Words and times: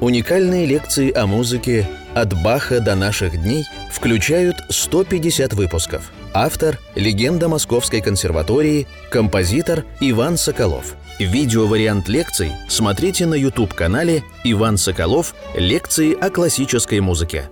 Уникальные 0.00 0.64
лекции 0.64 1.12
о 1.12 1.26
музыке 1.26 1.84
«От 2.14 2.32
Баха 2.40 2.78
до 2.78 2.94
наших 2.94 3.42
дней» 3.42 3.64
включают 3.90 4.54
150 4.68 5.54
выпусков. 5.54 6.12
Автор– 6.32 6.78
легенда 6.94 7.48
Московской 7.48 8.00
консерватории, 8.00 8.86
композитор 9.10 9.84
Иван 9.98 10.36
Соколов. 10.36 10.94
Видеовариант 11.18 12.08
лекций 12.08 12.52
смотрите 12.68 13.26
на 13.26 13.34
YouTube-канале 13.34 14.22
«Иван 14.44 14.76
Соколов. 14.76 15.34
Лекции 15.56 16.14
о 16.14 16.30
классической 16.30 17.00
музыке». 17.00 17.50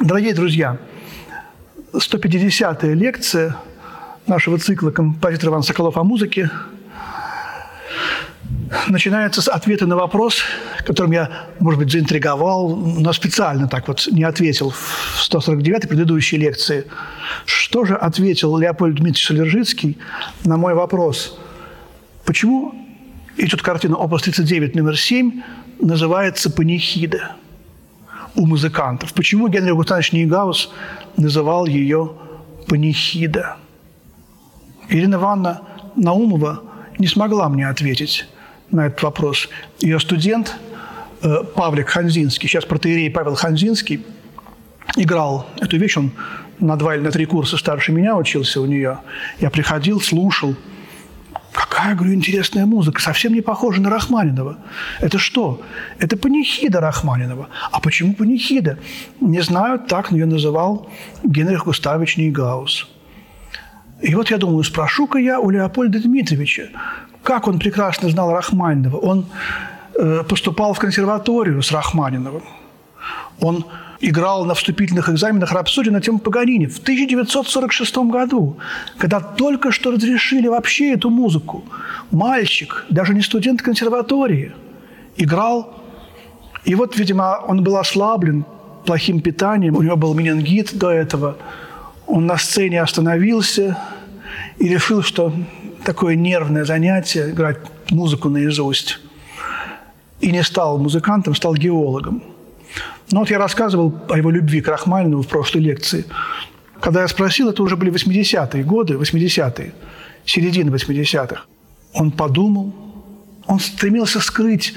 Дорогие 0.00 0.34
друзья, 0.34 0.78
150-я 1.92 2.94
лекция 2.94 3.54
нашего 4.26 4.58
цикла 4.58 4.90
«Композитор 4.90 5.50
Иван 5.50 5.62
Соколов 5.62 5.96
о 5.96 6.02
музыке» 6.02 6.50
начинается 8.88 9.42
с 9.42 9.48
ответа 9.48 9.86
на 9.86 9.96
вопрос, 9.96 10.42
которым 10.84 11.12
я, 11.12 11.46
может 11.60 11.78
быть, 11.78 11.90
заинтриговал, 11.92 12.76
но 12.76 13.12
специально 13.12 13.68
так 13.68 13.88
вот 13.88 14.08
не 14.10 14.24
ответил 14.24 14.70
в 14.70 15.28
149-й 15.28 15.88
предыдущей 15.88 16.36
лекции. 16.36 16.86
Что 17.44 17.84
же 17.84 17.96
ответил 17.96 18.56
Леопольд 18.56 18.96
Дмитриевич 18.96 19.26
Солержицкий 19.26 19.98
на 20.44 20.56
мой 20.56 20.74
вопрос? 20.74 21.38
Почему 22.24 22.74
идет 23.36 23.62
картина 23.62 23.96
«Опус 23.96 24.26
39» 24.26 24.76
номер 24.76 24.98
7 24.98 25.42
называется 25.80 26.50
«Панихида» 26.50 27.36
у 28.34 28.46
музыкантов? 28.46 29.12
Почему 29.12 29.48
Генрих 29.48 29.74
Густавович 29.74 30.12
Нейгаус 30.12 30.70
называл 31.16 31.66
ее 31.66 32.12
«Панихида»? 32.68 33.56
Ирина 34.88 35.16
Ивановна 35.16 35.62
Наумова 35.96 36.62
не 36.98 37.06
смогла 37.06 37.48
мне 37.48 37.68
ответить 37.68 38.26
на 38.70 38.86
этот 38.86 39.02
вопрос. 39.02 39.48
Ее 39.80 40.00
студент 40.00 40.56
э, 41.22 41.44
Павлик 41.54 41.88
Ханзинский, 41.88 42.48
сейчас 42.48 42.64
протеерей 42.64 43.10
Павел 43.10 43.34
Ханзинский, 43.34 44.04
играл 44.96 45.48
эту 45.60 45.76
вещь, 45.76 45.96
он 45.96 46.12
на 46.58 46.76
два 46.76 46.94
или 46.94 47.02
на 47.02 47.10
три 47.10 47.26
курса 47.26 47.56
старше 47.56 47.92
меня 47.92 48.16
учился 48.16 48.60
у 48.60 48.66
нее. 48.66 48.98
Я 49.40 49.50
приходил, 49.50 50.00
слушал. 50.00 50.54
Какая, 51.52 51.94
говорю, 51.94 52.14
интересная 52.14 52.66
музыка, 52.66 53.00
совсем 53.00 53.32
не 53.32 53.40
похожа 53.40 53.80
на 53.80 53.88
Рахманинова. 53.88 54.58
Это 55.00 55.18
что? 55.18 55.62
Это 55.98 56.16
панихида 56.16 56.80
Рахманинова. 56.80 57.48
А 57.72 57.80
почему 57.80 58.14
панихида? 58.14 58.78
Не 59.20 59.40
знаю, 59.40 59.78
так 59.78 60.12
ее 60.12 60.26
называл 60.26 60.90
Генрих 61.24 61.64
Густавович 61.64 62.18
Нейгаус. 62.18 62.88
И 64.02 64.14
вот 64.14 64.30
я 64.30 64.36
думаю, 64.36 64.62
спрошу-ка 64.64 65.18
я 65.18 65.40
у 65.40 65.48
Леопольда 65.48 65.98
Дмитриевича, 65.98 66.68
как 67.26 67.48
он 67.48 67.58
прекрасно 67.58 68.08
знал 68.08 68.32
Рахманинова. 68.32 68.98
Он 68.98 69.26
э, 69.94 70.22
поступал 70.28 70.72
в 70.74 70.78
консерваторию 70.78 71.60
с 71.60 71.72
Рахманиновым. 71.72 72.42
Он 73.40 73.64
играл 74.00 74.44
на 74.44 74.54
вступительных 74.54 75.08
экзаменах 75.08 75.52
рапсодию 75.52 75.92
на 75.92 76.00
тему 76.00 76.18
Паганини 76.20 76.66
в 76.66 76.78
1946 76.78 77.96
году, 77.96 78.56
когда 78.98 79.20
только 79.20 79.72
что 79.72 79.90
разрешили 79.90 80.48
вообще 80.48 80.92
эту 80.92 81.10
музыку. 81.10 81.64
Мальчик, 82.12 82.84
даже 82.90 83.12
не 83.12 83.22
студент 83.22 83.60
консерватории, 83.60 84.52
играл. 85.16 85.82
И 86.64 86.76
вот, 86.76 86.96
видимо, 86.96 87.40
он 87.48 87.64
был 87.64 87.76
ослаблен 87.76 88.44
плохим 88.84 89.20
питанием, 89.20 89.74
у 89.76 89.82
него 89.82 89.96
был 89.96 90.14
менингит 90.14 90.78
до 90.78 90.90
этого. 90.90 91.36
Он 92.06 92.26
на 92.26 92.36
сцене 92.36 92.80
остановился 92.82 93.76
и 94.58 94.68
решил, 94.68 95.02
что 95.02 95.32
такое 95.86 96.16
нервное 96.16 96.64
занятие, 96.64 97.30
играть 97.30 97.58
музыку 97.90 98.28
наизусть. 98.28 98.98
И 100.20 100.32
не 100.32 100.42
стал 100.42 100.78
музыкантом, 100.78 101.34
стал 101.34 101.54
геологом. 101.54 102.22
Но 103.12 103.20
вот 103.20 103.30
я 103.30 103.38
рассказывал 103.38 103.94
о 104.08 104.16
его 104.18 104.30
любви 104.30 104.60
к 104.60 104.68
Рахманинову 104.68 105.22
в 105.22 105.28
прошлой 105.28 105.60
лекции. 105.60 106.04
Когда 106.80 107.02
я 107.02 107.08
спросил, 107.08 107.50
это 107.50 107.62
уже 107.62 107.76
были 107.76 107.92
80-е 107.92 108.64
годы, 108.64 108.94
80-е, 108.94 109.72
середина 110.24 110.70
80-х. 110.70 111.44
Он 111.92 112.10
подумал, 112.10 112.74
он 113.46 113.60
стремился 113.60 114.20
скрыть 114.20 114.74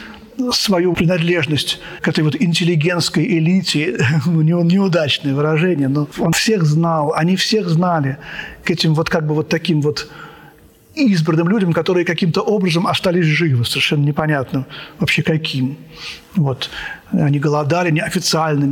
свою 0.54 0.94
принадлежность 0.94 1.80
к 2.02 2.08
этой 2.08 2.24
вот 2.24 2.36
интеллигентской 2.40 3.26
элите, 3.26 3.98
у 4.28 4.42
него 4.42 4.62
неудачное 4.62 5.34
выражение, 5.34 5.88
но 5.88 6.08
он 6.20 6.34
всех 6.34 6.64
знал, 6.66 7.14
они 7.16 7.36
всех 7.36 7.68
знали 7.68 8.18
к 8.64 8.70
этим 8.70 8.94
вот 8.94 9.10
как 9.10 9.26
бы 9.26 9.34
вот 9.34 9.50
таким 9.50 9.82
вот 9.82 10.08
избранным 11.08 11.50
людям, 11.50 11.74
которые 11.74 12.06
каким-то 12.06 12.42
образом 12.42 12.88
остались 12.88 13.26
живы, 13.26 13.66
совершенно 13.66 14.04
непонятно 14.04 14.66
вообще 15.00 15.24
каким. 15.24 15.78
Вот. 16.36 16.70
Они 17.12 17.40
голодали 17.40 17.92
неофициально, 17.92 18.66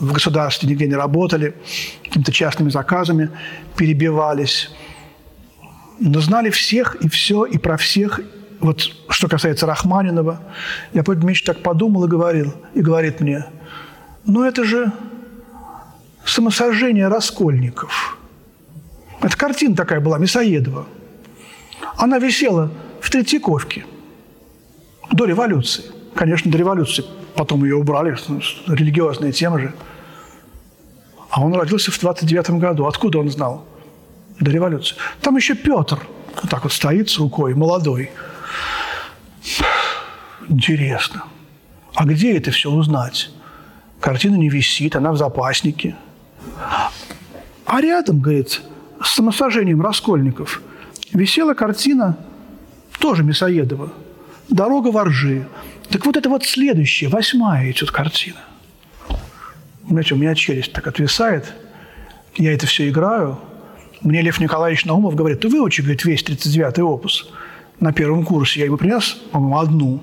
в 0.00 0.12
государстве 0.12 0.68
нигде 0.68 0.86
не 0.86 0.94
работали, 0.94 1.54
какими-то 2.02 2.32
частными 2.32 2.70
заказами 2.70 3.30
перебивались. 3.76 4.70
Но 6.00 6.20
знали 6.20 6.50
всех 6.50 6.96
и 6.96 7.08
все, 7.08 7.44
и 7.44 7.58
про 7.58 7.76
всех. 7.76 8.20
Вот 8.60 8.90
что 9.08 9.28
касается 9.28 9.66
Рахманинова, 9.66 10.40
Леопольд 10.92 11.20
Дмитриевич 11.20 11.44
так 11.44 11.62
подумал 11.62 12.04
и 12.04 12.08
говорил, 12.08 12.54
и 12.74 12.80
говорит 12.80 13.20
мне, 13.20 13.44
ну 14.24 14.44
это 14.44 14.64
же 14.64 14.92
самосожжение 16.24 17.08
раскольников. 17.08 18.18
Это 19.20 19.36
картина 19.36 19.76
такая 19.76 20.00
была, 20.00 20.18
Мясоедова– 20.18 20.86
она 21.96 22.18
висела 22.18 22.70
в 23.00 23.10
Третьяковке 23.10 23.84
до 25.10 25.24
революции. 25.24 25.84
Конечно, 26.14 26.50
до 26.50 26.58
революции. 26.58 27.04
Потом 27.34 27.64
ее 27.64 27.76
убрали, 27.76 28.16
религиозная 28.66 29.32
тема 29.32 29.58
же. 29.58 29.74
А 31.30 31.42
он 31.42 31.54
родился 31.54 31.90
в 31.90 31.98
29 31.98 32.50
году. 32.50 32.86
Откуда 32.86 33.18
он 33.18 33.30
знал? 33.30 33.64
До 34.38 34.50
революции. 34.50 34.96
Там 35.20 35.36
еще 35.36 35.54
Петр 35.54 35.98
вот 36.40 36.50
так 36.50 36.62
вот 36.64 36.72
стоит 36.72 37.10
с 37.10 37.18
рукой, 37.18 37.54
молодой. 37.54 38.10
Интересно. 40.48 41.24
А 41.94 42.04
где 42.04 42.36
это 42.36 42.50
все 42.50 42.70
узнать? 42.70 43.30
Картина 44.00 44.36
не 44.36 44.48
висит, 44.48 44.96
она 44.96 45.12
в 45.12 45.16
запаснике. 45.16 45.96
А 47.64 47.80
рядом, 47.80 48.20
говорит, 48.20 48.60
с 49.02 49.14
самосожжением 49.14 49.82
Раскольников– 49.82 50.62
висела 51.12 51.54
картина 51.54 52.16
тоже 52.98 53.22
Мясоедова 53.22 53.92
«Дорога 54.48 54.88
в 54.88 54.98
Оржи». 54.98 55.46
Так 55.88 56.06
вот 56.06 56.16
это 56.16 56.28
вот 56.28 56.44
следующая, 56.44 57.08
восьмая 57.08 57.70
идет 57.70 57.90
картина. 57.90 58.40
Знаете, 59.88 60.14
у 60.14 60.18
меня 60.18 60.34
челюсть 60.34 60.72
так 60.72 60.86
отвисает, 60.86 61.52
я 62.36 62.54
это 62.54 62.66
все 62.66 62.88
играю. 62.88 63.38
Мне 64.00 64.22
Лев 64.22 64.40
Николаевич 64.40 64.84
Наумов 64.84 65.14
говорит, 65.14 65.40
ты 65.40 65.48
выучи, 65.48 65.80
говорит, 65.80 66.04
весь 66.04 66.22
39-й 66.22 66.82
опус. 66.82 67.30
На 67.78 67.92
первом 67.92 68.24
курсе 68.24 68.60
я 68.60 68.66
ему 68.66 68.76
принес, 68.76 69.18
по-моему, 69.32 69.58
одну. 69.58 70.00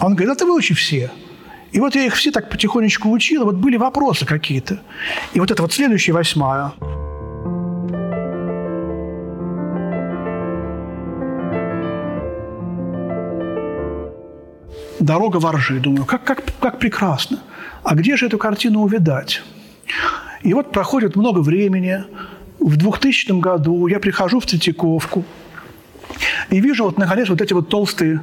Он 0.00 0.14
говорит, 0.14 0.30
а 0.30 0.36
ты 0.36 0.46
выучи 0.46 0.74
все. 0.74 1.10
И 1.72 1.80
вот 1.80 1.94
я 1.94 2.06
их 2.06 2.14
все 2.14 2.30
так 2.30 2.48
потихонечку 2.48 3.10
учил, 3.10 3.44
вот 3.44 3.56
были 3.56 3.76
вопросы 3.76 4.24
какие-то. 4.24 4.80
И 5.34 5.40
вот 5.40 5.50
это 5.50 5.62
вот 5.62 5.72
следующая 5.72 6.12
восьмая– 6.12 6.72
дорога 15.00 15.38
воржи. 15.38 15.80
Думаю, 15.80 16.04
как, 16.04 16.24
как, 16.24 16.42
как 16.60 16.78
прекрасно. 16.78 17.38
А 17.82 17.94
где 17.94 18.16
же 18.16 18.26
эту 18.26 18.38
картину 18.38 18.82
увидать? 18.82 19.42
И 20.42 20.54
вот 20.54 20.72
проходит 20.72 21.16
много 21.16 21.40
времени. 21.40 22.04
В 22.58 22.76
2000 22.76 23.40
году 23.40 23.86
я 23.86 24.00
прихожу 24.00 24.40
в 24.40 24.46
Третьяковку 24.46 25.24
и 26.50 26.60
вижу 26.60 26.84
вот, 26.84 26.98
наконец, 26.98 27.28
вот 27.28 27.40
эти 27.40 27.52
вот 27.52 27.68
толстые 27.68 28.20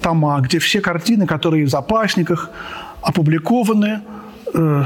тома, 0.00 0.40
где 0.40 0.58
все 0.58 0.80
картины, 0.80 1.26
которые 1.26 1.66
в 1.66 1.68
запасниках, 1.68 2.50
опубликованы. 3.02 4.02
Э, 4.54 4.84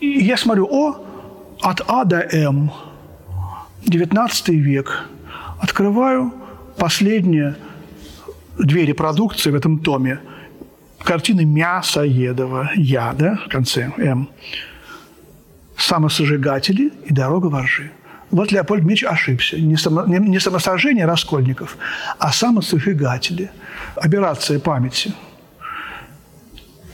и 0.00 0.06
я 0.24 0.36
смотрю, 0.36 0.66
о, 0.70 1.04
от 1.60 1.82
А 1.86 2.04
до 2.04 2.20
М, 2.32 2.70
19 3.86 4.48
век. 4.48 5.04
Открываю 5.60 6.32
последнее– 6.76 7.56
две 8.58 8.84
репродукции 8.84 9.50
в 9.50 9.54
этом 9.54 9.78
томе. 9.78 10.20
Картины 11.02 11.44
Мясоедова, 11.44 12.70
я, 12.76 13.12
да, 13.12 13.40
в 13.46 13.48
конце 13.48 13.90
М. 13.96 14.28
Самосожигатели 15.76 16.92
и 17.06 17.12
дорога 17.12 17.46
воржи. 17.46 17.90
Вот 18.30 18.52
Леопольд 18.52 18.84
Меч 18.84 19.02
ошибся. 19.02 19.58
Не, 19.58 19.76
само, 19.76 20.04
не, 20.06 20.18
не 20.18 20.38
самосожжение 20.38 21.06
раскольников, 21.06 21.76
а 22.18 22.32
самосожигатели. 22.32 23.50
Операция 23.96 24.60
памяти. 24.60 25.14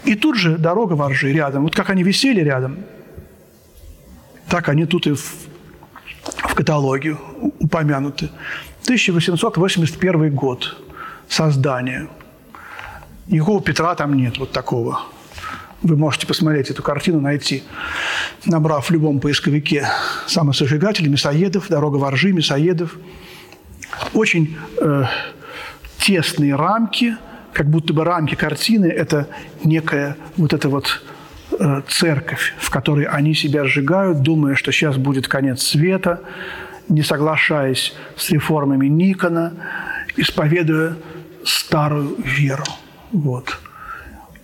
И 0.04 0.14
тут 0.14 0.36
же 0.36 0.56
дорога 0.56 0.94
воржи 0.94 1.32
рядом. 1.32 1.64
Вот 1.64 1.74
как 1.74 1.90
они 1.90 2.04
висели 2.04 2.40
рядом, 2.40 2.78
так 4.48 4.68
они 4.68 4.86
тут 4.86 5.06
и 5.08 5.12
в, 5.12 5.34
в 6.22 6.54
каталоге 6.54 7.16
упомянуты. 7.58 8.30
1881 8.84 10.32
год 10.32 10.76
создания. 11.28 12.08
Никакого 13.28 13.60
Петра 13.60 13.94
там 13.94 14.14
нет, 14.14 14.38
вот 14.38 14.52
такого. 14.52 15.00
Вы 15.82 15.96
можете 15.96 16.26
посмотреть 16.26 16.70
эту 16.70 16.82
картину, 16.82 17.20
найти, 17.20 17.62
набрав 18.44 18.88
в 18.88 18.90
любом 18.90 19.20
поисковике 19.20 19.86
самосожигатель, 20.26 21.08
Мясоедов, 21.08 21.68
«Дорога 21.68 21.96
воржи», 21.96 22.32
Мясоедов. 22.32 22.96
Очень 24.14 24.56
э, 24.80 25.04
тесные 25.98 26.54
рамки, 26.54 27.16
как 27.52 27.68
будто 27.68 27.92
бы 27.92 28.04
рамки 28.04 28.34
картины– 28.34 28.86
это 28.86 29.28
некая 29.64 30.16
вот 30.36 30.52
эта 30.52 30.68
вот 30.68 31.02
э, 31.58 31.82
церковь, 31.88 32.54
в 32.58 32.70
которой 32.70 33.04
они 33.04 33.34
себя 33.34 33.64
сжигают, 33.64 34.22
думая, 34.22 34.54
что 34.54 34.72
сейчас 34.72 34.96
будет 34.96 35.28
конец 35.28 35.62
света, 35.62 36.20
не 36.88 37.02
соглашаясь 37.02 37.94
с 38.16 38.30
реформами 38.30 38.86
Никона, 38.86 39.52
исповедуя 40.16 40.96
старую 41.46 42.16
веру. 42.22 42.64
Вот. 43.12 43.58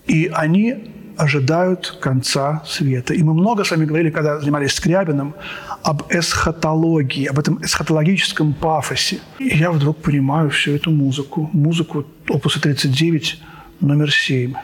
И 0.06 0.30
они 0.32 0.92
ожидают 1.16 1.98
конца 2.00 2.62
света. 2.66 3.14
И 3.14 3.22
мы 3.22 3.34
много 3.34 3.64
с 3.64 3.70
вами 3.70 3.84
говорили, 3.84 4.10
когда 4.10 4.40
занимались 4.40 4.74
Скрябиным, 4.74 5.34
об 5.82 6.02
эсхатологии, 6.10 7.26
об 7.26 7.38
этом 7.38 7.58
эсхатологическом 7.62 8.54
пафосе. 8.54 9.20
И 9.38 9.56
я 9.56 9.70
вдруг 9.70 9.98
понимаю 9.98 10.50
всю 10.50 10.72
эту 10.72 10.90
музыку. 10.90 11.50
Музыку 11.52 12.04
опуса 12.28 12.60
39, 12.60 13.40
номер 13.80 14.10
7. 14.10 14.54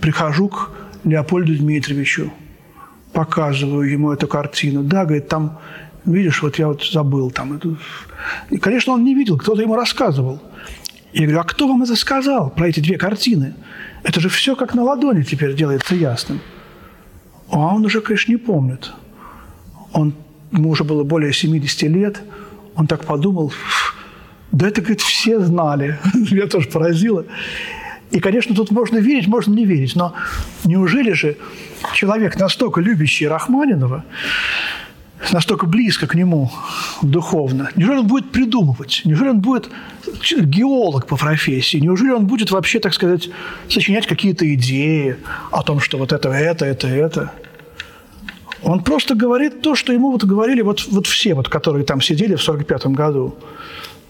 Прихожу 0.00 0.48
к 0.48 0.70
Леопольду 1.04 1.56
Дмитриевичу, 1.56 2.32
показываю 3.12 3.90
ему 3.90 4.12
эту 4.12 4.28
картину. 4.28 4.82
Да, 4.82 5.04
говорит, 5.04 5.28
там, 5.28 5.58
видишь, 6.04 6.42
вот 6.42 6.58
я 6.58 6.68
вот 6.68 6.82
забыл 6.84 7.30
там. 7.30 7.60
И, 8.50 8.58
конечно, 8.58 8.92
он 8.92 9.04
не 9.04 9.14
видел, 9.14 9.36
кто-то 9.38 9.62
ему 9.62 9.74
рассказывал. 9.74 10.40
Я 11.12 11.22
говорю, 11.22 11.40
а 11.40 11.44
кто 11.44 11.66
вам 11.66 11.82
это 11.82 11.96
сказал 11.96 12.50
про 12.50 12.68
эти 12.68 12.80
две 12.80 12.96
картины? 12.96 13.54
Это 14.02 14.20
же 14.20 14.28
все 14.28 14.54
как 14.54 14.74
на 14.74 14.82
ладони 14.84 15.22
теперь 15.22 15.54
делается 15.54 15.94
ясным. 15.94 16.40
А 17.50 17.74
он 17.74 17.84
уже, 17.84 18.00
конечно, 18.00 18.30
не 18.30 18.38
помнит. 18.38 18.92
Он, 19.92 20.14
ему 20.52 20.70
уже 20.70 20.84
было 20.84 21.02
более 21.02 21.32
70 21.32 21.82
лет. 21.82 22.22
Он 22.76 22.86
так 22.86 23.04
подумал, 23.04 23.52
да 24.52 24.68
это, 24.68 24.80
говорит, 24.80 25.00
все 25.00 25.40
знали. 25.40 25.98
Меня 26.14 26.46
тоже 26.46 26.68
поразило. 26.68 27.24
И, 28.10 28.18
конечно, 28.20 28.54
тут 28.54 28.70
можно 28.70 28.98
верить, 28.98 29.28
можно 29.28 29.54
не 29.54 29.64
верить. 29.64 29.94
Но 29.96 30.14
неужели 30.64 31.12
же 31.12 31.36
человек, 31.94 32.38
настолько 32.38 32.80
любящий 32.80 33.28
Рахманинова, 33.28 34.04
настолько 35.32 35.66
близко 35.66 36.06
к 36.06 36.14
нему 36.14 36.50
духовно. 37.02 37.70
Неужели 37.76 37.98
он 37.98 38.06
будет 38.06 38.30
придумывать? 38.32 39.02
Неужели 39.04 39.28
он 39.28 39.40
будет 39.40 39.70
геолог 40.36 41.06
по 41.06 41.16
профессии? 41.16 41.78
Неужели 41.78 42.10
он 42.10 42.26
будет 42.26 42.50
вообще, 42.50 42.80
так 42.80 42.94
сказать, 42.94 43.30
сочинять 43.68 44.06
какие-то 44.06 44.52
идеи 44.54 45.16
о 45.50 45.62
том, 45.62 45.80
что 45.80 45.98
вот 45.98 46.12
это, 46.12 46.30
это, 46.30 46.66
это, 46.66 46.88
это? 46.88 47.32
Он 48.62 48.82
просто 48.82 49.14
говорит 49.14 49.62
то, 49.62 49.74
что 49.74 49.92
ему 49.92 50.10
вот 50.10 50.24
говорили 50.24 50.60
вот, 50.62 50.86
вот 50.88 51.06
все, 51.06 51.34
вот, 51.34 51.48
которые 51.48 51.84
там 51.84 52.00
сидели 52.00 52.34
в 52.34 52.42
45 52.42 52.86
году. 52.88 53.34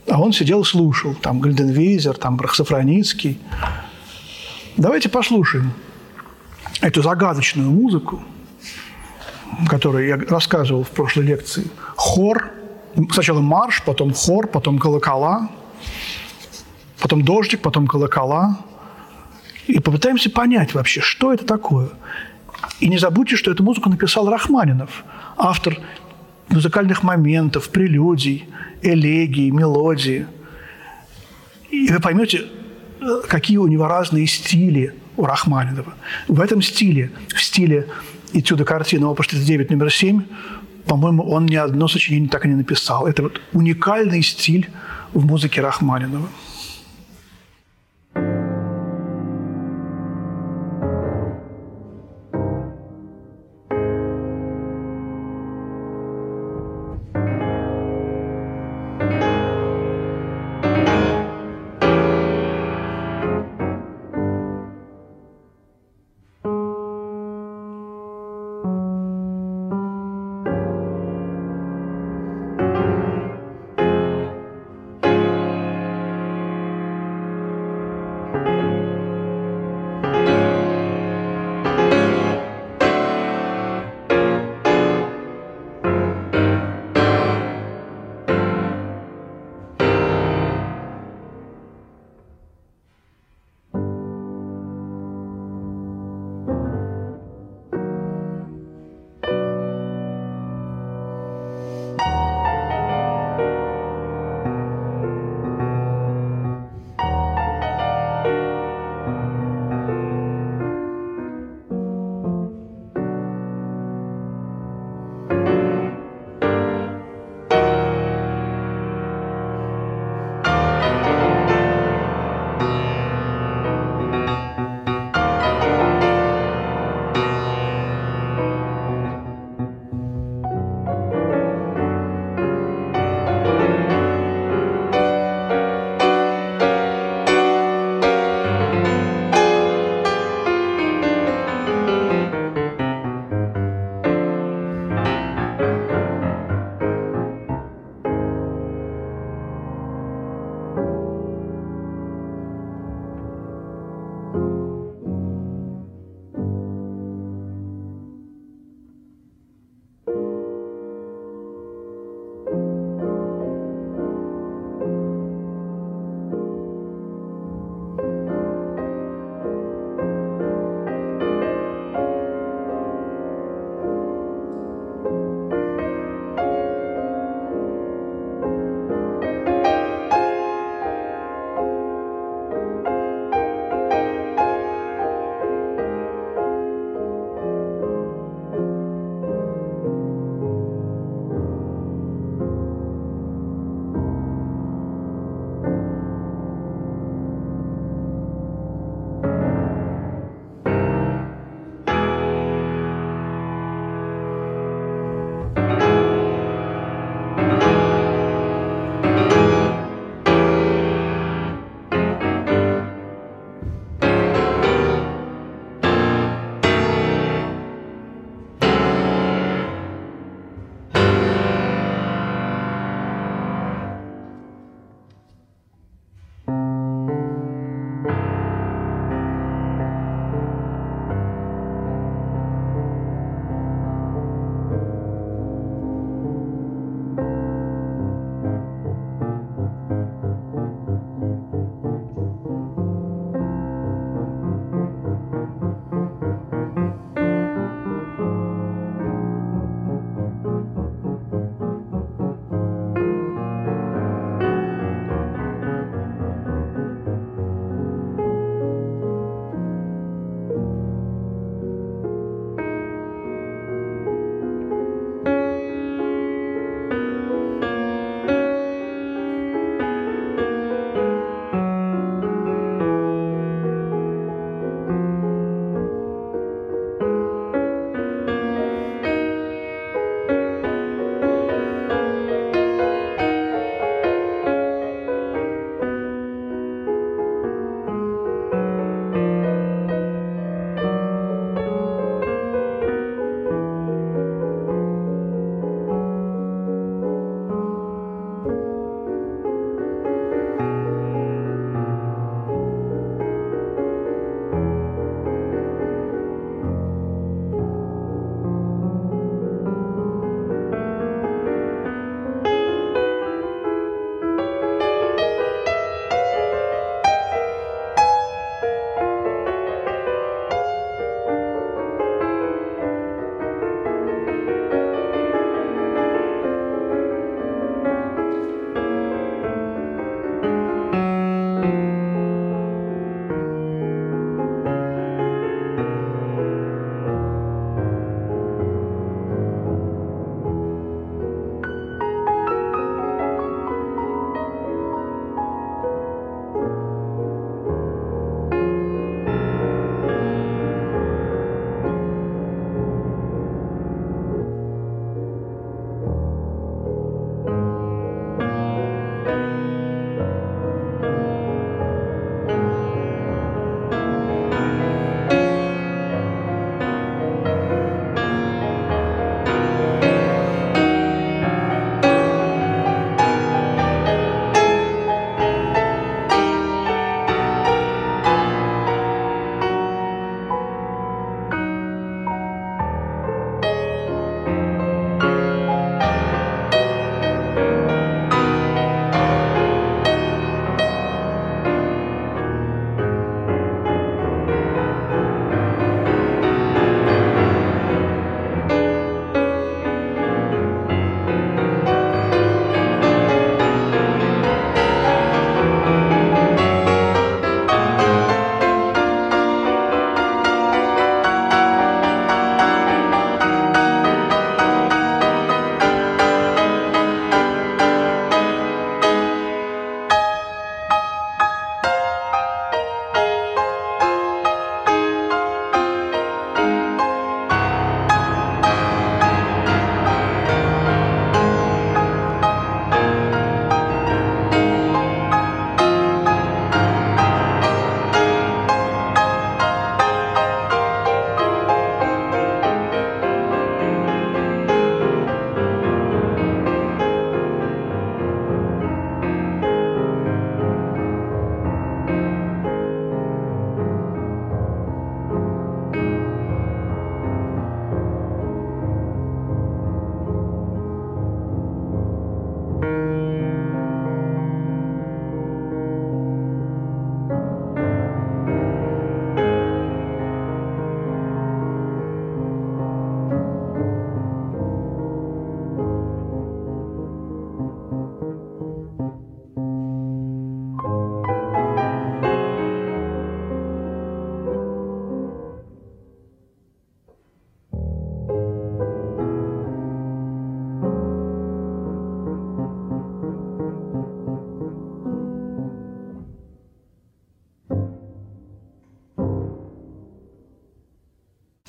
А 0.08 0.20
он 0.20 0.32
сидел 0.32 0.62
и 0.62 0.64
слушал. 0.64 1.14
Там 1.14 1.40
Гальденвейзер, 1.40 2.16
там 2.16 2.36
Брахсофроницкий. 2.36 3.38
Давайте 4.76 5.08
послушаем 5.08 5.72
эту 6.80 7.02
загадочную 7.02 7.70
музыку– 7.70 8.22
который 9.68 10.08
я 10.08 10.16
рассказывал 10.16 10.84
в 10.84 10.90
прошлой 10.90 11.24
лекции. 11.24 11.66
Хор, 11.96 12.50
сначала 13.12 13.40
марш, 13.40 13.82
потом 13.84 14.12
хор, 14.12 14.46
потом 14.46 14.78
колокола, 14.78 15.48
потом 17.00 17.22
дождик, 17.22 17.60
потом 17.60 17.86
колокола. 17.86 18.58
И 19.66 19.78
попытаемся 19.78 20.30
понять 20.30 20.74
вообще, 20.74 21.00
что 21.00 21.32
это 21.32 21.44
такое. 21.44 21.90
И 22.80 22.88
не 22.88 22.98
забудьте, 22.98 23.36
что 23.36 23.50
эту 23.50 23.62
музыку 23.62 23.88
написал 23.88 24.28
Рахманинов, 24.28 25.04
автор 25.36 25.78
музыкальных 26.48 27.02
моментов, 27.02 27.68
прелюдий, 27.70 28.48
элегий, 28.82 29.50
мелодии. 29.50 30.26
И 31.70 31.88
вы 31.92 32.00
поймете, 32.00 32.46
какие 33.28 33.58
у 33.58 33.66
него 33.66 33.86
разные 33.86 34.26
стили 34.26 34.94
у 35.16 35.24
Рахманинова. 35.24 35.94
В 36.28 36.40
этом 36.40 36.62
стиле, 36.62 37.12
в 37.28 37.42
стиле 37.42 37.86
этюда 38.32 38.64
картины 38.64 39.06
опус 39.06 39.28
39 39.28 39.70
номер 39.70 39.90
7, 39.92 40.22
по-моему, 40.86 41.22
он 41.22 41.46
ни 41.46 41.56
одно 41.56 41.88
сочинение 41.88 42.28
так 42.28 42.44
и 42.46 42.48
не 42.48 42.54
написал. 42.54 43.06
Это 43.06 43.22
вот 43.22 43.40
уникальный 43.52 44.22
стиль 44.22 44.68
в 45.12 45.24
музыке 45.26 45.60
Рахманинова. 45.60 46.28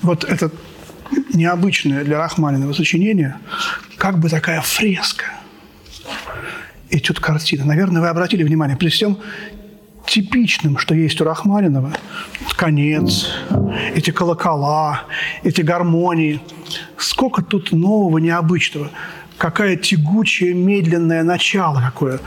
Вот 0.02 0.24
это 0.24 0.50
необычное 1.32 2.04
для 2.04 2.18
Рахманинова 2.18 2.72
сочинение, 2.72 3.36
как 3.96 4.18
бы 4.18 4.28
такая 4.28 4.60
фреска. 4.60 5.26
Этюд 6.90 7.20
картины. 7.20 7.64
Наверное, 7.64 8.02
вы 8.02 8.08
обратили 8.08 8.42
внимание, 8.42 8.76
при 8.76 8.88
всем 8.88 9.18
типичным, 10.06 10.76
что 10.78 10.94
есть 10.94 11.20
у 11.20 11.24
Рахманинова, 11.24 11.92
конец, 12.56 13.28
эти 13.94 14.10
колокола, 14.10 15.04
эти 15.42 15.62
гармонии. 15.62 16.40
Сколько 16.98 17.42
тут 17.42 17.72
нового, 17.72 18.18
необычного. 18.18 18.90
Какая 19.38 19.76
тягучее, 19.76 20.52
медленное 20.54 21.22
начало 21.22 21.80
какое. 21.80 22.20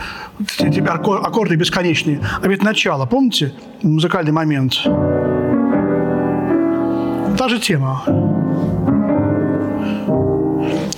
Эти 0.59 0.79
аккорды 0.79 1.55
бесконечные. 1.55 2.19
А 2.41 2.47
ведь 2.47 2.63
начало, 2.63 3.05
помните, 3.05 3.53
музыкальный 3.83 4.31
момент? 4.31 4.85
Та 7.45 7.49
же 7.49 7.59
тема. 7.59 8.03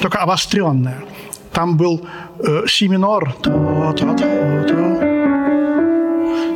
Только 0.01 0.19
обостренная. 0.19 1.03
Там 1.51 1.75
был 1.75 2.07
э, 2.39 2.67
си 2.67 2.87
минор 2.87 3.35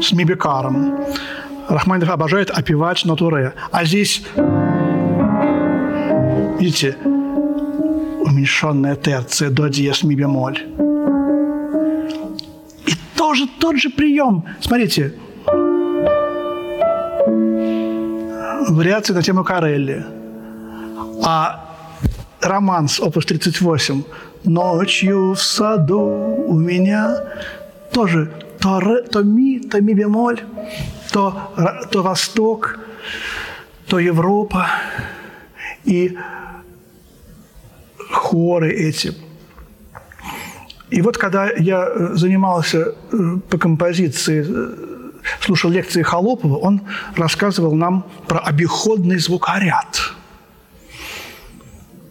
с 0.01 0.13
мибикаром. 0.13 0.98
Рахманинов 1.67 2.10
обожает 2.10 2.51
опевать 2.51 3.03
натуре. 3.03 3.53
А 3.71 3.83
здесь, 3.83 4.24
видите, 6.60 6.95
уменьшенная 8.25 8.95
терция 8.95 9.50
до 9.50 9.67
диез 9.67 10.03
ми 10.03 10.15
бемоль. 10.15 10.57
И 12.86 12.93
тоже 13.17 13.45
тот 13.60 13.75
же 13.75 13.89
прием. 13.89 14.45
Смотрите, 14.62 15.15
вариации 18.75 19.13
на 19.13 19.22
тему 19.22 19.44
Карелли. 19.44 20.06
А 21.24 21.66
романс, 22.42 23.00
опус 23.00 23.25
38, 23.25 24.04
«Ночью 24.44 25.34
в 25.34 25.42
саду 25.42 26.00
у 26.48 26.60
меня» 26.60 27.18
тоже 27.94 28.32
то, 28.60 28.80
ре, 28.80 29.01
то 29.01 29.24
ми, 29.24 29.60
то 29.60 29.82
ми 29.82 29.94
бемоль, 29.94 30.40
то, 31.12 31.34
то 31.92 32.04
Восток, 32.04 32.80
то 33.88 34.00
Европа. 34.00 34.68
И 35.84 36.18
хоры 38.12 38.72
эти. 38.72 39.13
И 40.92 41.01
вот 41.01 41.18
когда 41.18 41.50
я 41.58 41.88
э, 41.88 42.16
занимался 42.16 42.78
э, 42.78 43.38
по 43.50 43.58
композиции 43.58 44.46
слушал 45.40 45.72
лекции 45.72 46.02
Холопова, 46.02 46.58
он 46.58 46.82
рассказывал 47.16 47.76
нам 47.76 48.06
про 48.28 48.40
обиходный 48.40 49.18
звукоряд. 49.18 50.14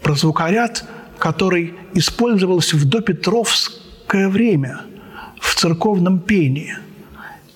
Про 0.02 0.14
звукоряд, 0.14 0.84
который 1.18 1.74
использовался 1.94 2.76
в 2.76 2.84
допетровское 2.84 4.28
время 4.28 4.80
в 5.40 5.54
церковном 5.54 6.20
пении 6.20 6.76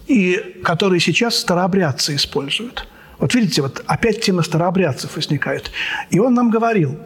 и 0.07 0.61
который 0.63 1.01
сейчас 1.01 1.37
старообрядцы 1.37 2.15
используют. 2.17 2.87
Вот 3.19 3.35
видите, 3.35 3.63
вот 3.63 3.83
опять 3.87 4.21
тема 4.21 4.43
старообрядцев 4.43 5.17
возникает. 5.17 5.71
И 6.11 6.19
он 6.19 6.35
нам 6.35 6.51
говорил, 6.51 6.99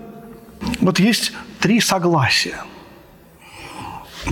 вот 0.80 0.98
есть 0.98 1.32
три 1.60 1.80
согласия. 1.80 2.56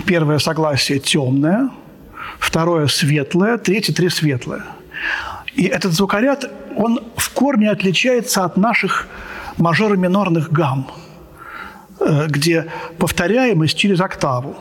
Первое 0.04 0.38
согласие 0.38 0.98
темное– 0.98 1.70
второе 2.38 2.86
светлое, 2.86 3.58
третье 3.58 3.92
три 3.92 4.08
светлое. 4.08 4.64
И 5.54 5.64
этот 5.64 5.92
звукоряд, 5.92 6.50
он 6.76 7.00
в 7.16 7.30
корне 7.30 7.70
отличается 7.70 8.44
от 8.44 8.56
наших 8.56 9.08
мажоро-минорных 9.56 10.52
гамм, 10.52 10.90
э, 12.00 12.26
где 12.28 12.66
повторяемость 12.98 13.76
через 13.76 14.00
октаву. 14.00 14.56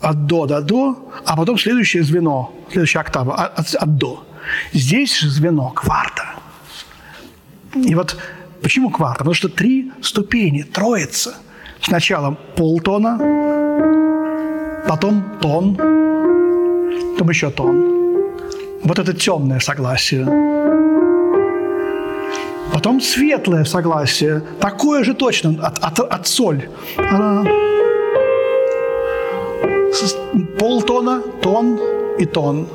От 0.00 0.26
до 0.26 0.46
до 0.46 0.62
до, 0.62 1.12
а 1.26 1.36
потом 1.36 1.58
следующее 1.58 2.02
звено, 2.02 2.52
следующая 2.70 3.00
октава 3.00 3.34
от, 3.34 3.74
от 3.74 3.96
до. 3.96 4.24
Здесь 4.72 5.18
же 5.18 5.28
звено 5.28 5.68
кварта. 5.70 6.24
И 7.74 7.94
вот 7.94 8.16
почему 8.62 8.90
кварта? 8.90 9.18
Потому 9.18 9.34
что 9.34 9.48
три 9.48 9.92
ступени, 10.00 10.62
троица. 10.62 11.34
Сначала 11.82 12.30
полтона, 12.56 13.18
потом 14.90 15.22
тон, 15.40 15.76
потом 17.12 17.28
еще 17.28 17.50
тон. 17.50 17.76
Вот 18.82 18.98
это 18.98 19.12
темное 19.12 19.60
согласие. 19.60 20.26
Потом 22.72 23.00
светлое 23.00 23.64
согласие, 23.64 24.42
такое 24.58 25.04
же 25.04 25.14
точно, 25.14 25.50
от, 25.62 25.78
от, 25.78 26.00
от 26.00 26.26
соль. 26.26 26.68
Она... 26.96 27.44
Полтона, 30.58 31.22
тон 31.40 31.78
и 32.18 32.24
тон. 32.26 32.66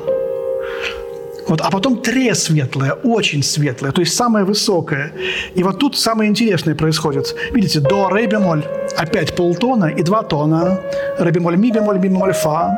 Вот, 1.48 1.60
а 1.60 1.70
потом 1.70 1.96
тре 2.02 2.34
светлое, 2.34 2.92
очень 2.92 3.42
светлое, 3.42 3.92
то 3.92 4.00
есть 4.00 4.14
самое 4.14 4.44
высокое. 4.44 5.12
И 5.54 5.62
вот 5.62 5.78
тут 5.78 5.96
самое 5.96 6.28
интересное 6.28 6.74
происходит. 6.74 7.36
Видите, 7.52 7.80
до, 7.80 8.08
ре, 8.08 8.26
бемоль, 8.26 8.64
опять 8.96 9.36
полтона 9.36 9.86
и 9.86 10.02
два 10.02 10.22
тона. 10.22 10.80
Ре, 11.18 11.30
бемоль, 11.30 11.56
ми, 11.56 11.70
бемоль, 11.70 11.98
ми, 11.98 12.08
бемоль, 12.08 12.32
фа. 12.32 12.76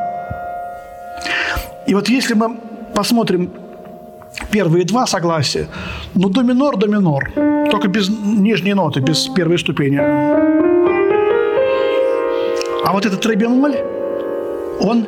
И 1.87 1.95
вот 1.95 2.09
если 2.09 2.35
мы 2.35 2.57
посмотрим 2.93 3.51
первые 4.51 4.85
два 4.85 5.07
согласия, 5.07 5.67
ну, 6.13 6.29
до 6.29 6.43
минор, 6.43 6.77
до 6.77 6.87
минор, 6.87 7.31
только 7.71 7.87
без 7.87 8.09
нижней 8.09 8.75
ноты, 8.75 8.99
без 8.99 9.27
первой 9.29 9.57
ступени. 9.57 9.99
А 12.85 12.93
вот 12.93 13.05
этот 13.05 13.25
ре, 13.25 13.35
бемоль, 13.35 13.77
он 14.79 15.07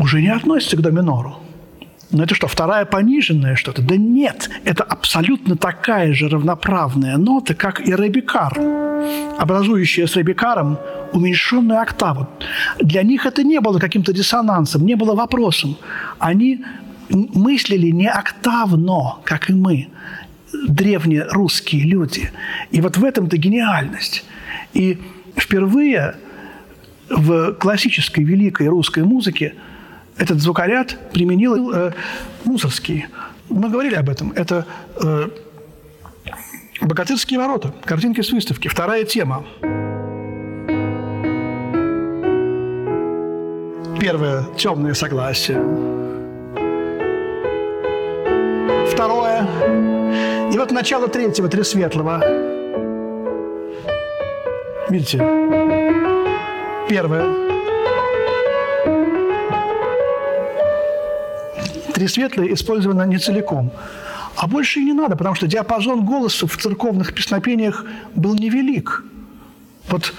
уже 0.00 0.22
не 0.22 0.32
относится 0.32 0.76
к 0.76 0.80
до 0.80 0.90
минору. 0.90 1.43
Но 2.10 2.22
это 2.22 2.34
что, 2.34 2.46
вторая 2.46 2.84
пониженная 2.84 3.56
что-то? 3.56 3.82
Да 3.82 3.96
нет, 3.96 4.50
это 4.64 4.84
абсолютно 4.84 5.56
такая 5.56 6.12
же 6.12 6.28
равноправная 6.28 7.16
нота, 7.16 7.54
как 7.54 7.80
и 7.80 7.92
ребикар, 7.92 8.56
образующая 9.38 10.06
с 10.06 10.16
ребикаром 10.16 10.78
уменьшенную 11.12 11.80
октаву. 11.80 12.28
Для 12.80 13.02
них 13.02 13.26
это 13.26 13.42
не 13.42 13.60
было 13.60 13.78
каким-то 13.78 14.12
диссонансом, 14.12 14.84
не 14.84 14.94
было 14.94 15.14
вопросом. 15.14 15.76
Они 16.18 16.64
мыслили 17.08 17.90
не 17.90 18.08
октавно, 18.08 19.16
как 19.24 19.50
и 19.50 19.52
мы, 19.52 19.88
древние 20.68 21.26
русские 21.30 21.84
люди. 21.84 22.30
И 22.70 22.80
вот 22.80 22.96
в 22.96 23.04
этом-то 23.04 23.36
гениальность. 23.36 24.24
И 24.72 24.98
впервые 25.36 26.16
в 27.10 27.52
классической 27.54 28.24
великой 28.24 28.68
русской 28.68 29.04
музыке– 29.04 29.54
этот 30.16 30.40
звукоряд 30.40 30.96
применил 31.12 31.72
э, 31.72 31.92
Мусорский. 32.44 33.06
Мы 33.48 33.68
говорили 33.68 33.94
об 33.94 34.08
этом. 34.08 34.32
Это 34.32 34.66
э, 35.02 35.28
«Богатырские 36.80 37.38
ворота», 37.38 37.74
картинки 37.84 38.20
с 38.20 38.30
выставки. 38.30 38.68
Вторая 38.68 39.04
тема. 39.04 39.44
Первое– 44.00 44.44
темное 44.56 44.94
согласие. 44.94 45.58
Второе– 48.92 49.46
и 50.52 50.58
вот 50.58 50.70
начало 50.70 51.08
третьего, 51.08 51.48
три 51.48 51.64
светлого. 51.64 52.22
Видите? 54.88 55.18
Первое– 56.88 57.44
три 61.94 62.08
светлые 62.08 62.52
использовано 62.52 63.04
не 63.04 63.18
целиком. 63.18 63.72
А 64.36 64.46
больше 64.48 64.80
и 64.80 64.84
не 64.84 64.92
надо, 64.92 65.16
потому 65.16 65.36
что 65.36 65.46
диапазон 65.46 66.04
голоса 66.04 66.46
в 66.46 66.56
церковных 66.56 67.14
песнопениях 67.14 67.84
был 68.14 68.34
невелик. 68.34 69.04
Вот 69.88 70.12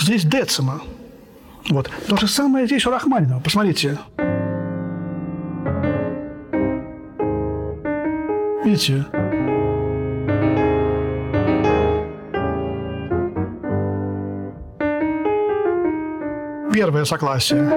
здесь 0.00 0.24
децима. 0.24 0.80
Вот. 1.68 1.90
То 2.08 2.16
же 2.16 2.26
самое 2.26 2.66
здесь 2.66 2.86
у 2.86 2.90
Рахманинова. 2.90 3.40
Посмотрите. 3.40 3.98
Видите? 8.64 9.04
Первое 16.72 17.04
согласие. 17.04 17.68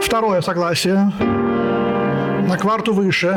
Второе 0.00 0.40
согласие 0.40 1.12
на 2.48 2.56
кварту 2.56 2.92
выше. 2.92 3.28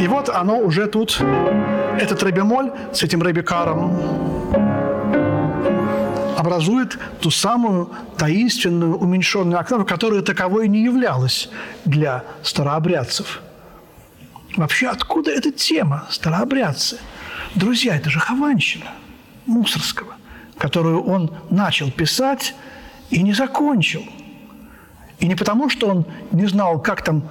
И 0.00 0.06
вот 0.08 0.28
оно 0.28 0.58
уже 0.58 0.86
тут, 0.86 1.20
этот 2.00 2.22
ребемоль 2.22 2.72
с 2.92 3.02
этим 3.02 3.22
ребекаром 3.22 3.98
образует 6.36 6.98
ту 7.20 7.30
самую 7.30 7.90
таинственную 8.16 8.96
уменьшенную 8.96 9.58
октаву, 9.58 9.84
которая 9.84 10.22
таковой 10.22 10.68
не 10.68 10.84
являлась 10.84 11.50
для 11.84 12.24
старообрядцев. 12.42 13.42
Вообще, 14.56 14.88
откуда 14.88 15.30
эта 15.30 15.50
тема 15.50 16.06
старообрядцы? 16.10 16.98
Друзья, 17.54 17.96
это 17.96 18.08
же 18.08 18.20
Хованщина 18.20 18.86
Мусорского, 19.46 20.14
которую 20.56 21.02
он 21.02 21.32
начал 21.50 21.90
писать 21.90 22.54
и 23.10 23.22
не 23.22 23.32
закончил. 23.32 24.04
И 25.20 25.26
не 25.26 25.34
потому, 25.34 25.68
что 25.68 25.88
он 25.88 26.04
не 26.32 26.46
знал, 26.46 26.80
как 26.80 27.02
там 27.02 27.22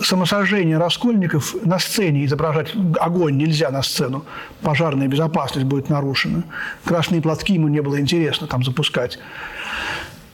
самосожжение 0.00 0.78
раскольников 0.78 1.54
на 1.64 1.78
сцене 1.78 2.24
изображать 2.24 2.72
огонь 3.00 3.36
нельзя 3.36 3.70
на 3.70 3.82
сцену, 3.82 4.24
пожарная 4.62 5.08
безопасность 5.08 5.66
будет 5.66 5.90
нарушена. 5.90 6.44
Красные 6.84 7.20
платки 7.20 7.54
ему 7.54 7.68
не 7.68 7.80
было 7.82 8.00
интересно 8.00 8.46
там 8.46 8.64
запускать. 8.64 9.18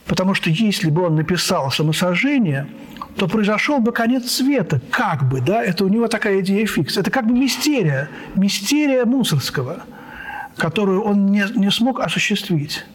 Потому 0.07 0.35
что 0.35 0.49
если 0.49 0.91
бы 0.91 1.05
он 1.07 1.17
написал 1.17 1.71
самосожжение, 1.71 2.69
то 3.17 3.27
произошел 3.27 3.79
бы 3.81 3.93
конец 3.93 4.31
света, 4.31 4.81
как 4.91 5.29
бы, 5.29 5.41
да, 5.41 5.63
это 5.63 5.85
у 5.85 5.89
него 5.89 6.09
такая 6.09 6.41
идея 6.41 6.67
фикс. 6.67 6.97
Это 6.97 7.11
как 7.11 7.27
бы 7.27 7.35
мистерия, 7.35 8.09
мистерия 8.35 9.05
Мусорского, 9.05 9.83
которую 10.57 11.03
он 11.03 11.27
не, 11.27 11.45
не 11.57 11.71
смог 11.71 12.01
осуществить. 12.01 12.87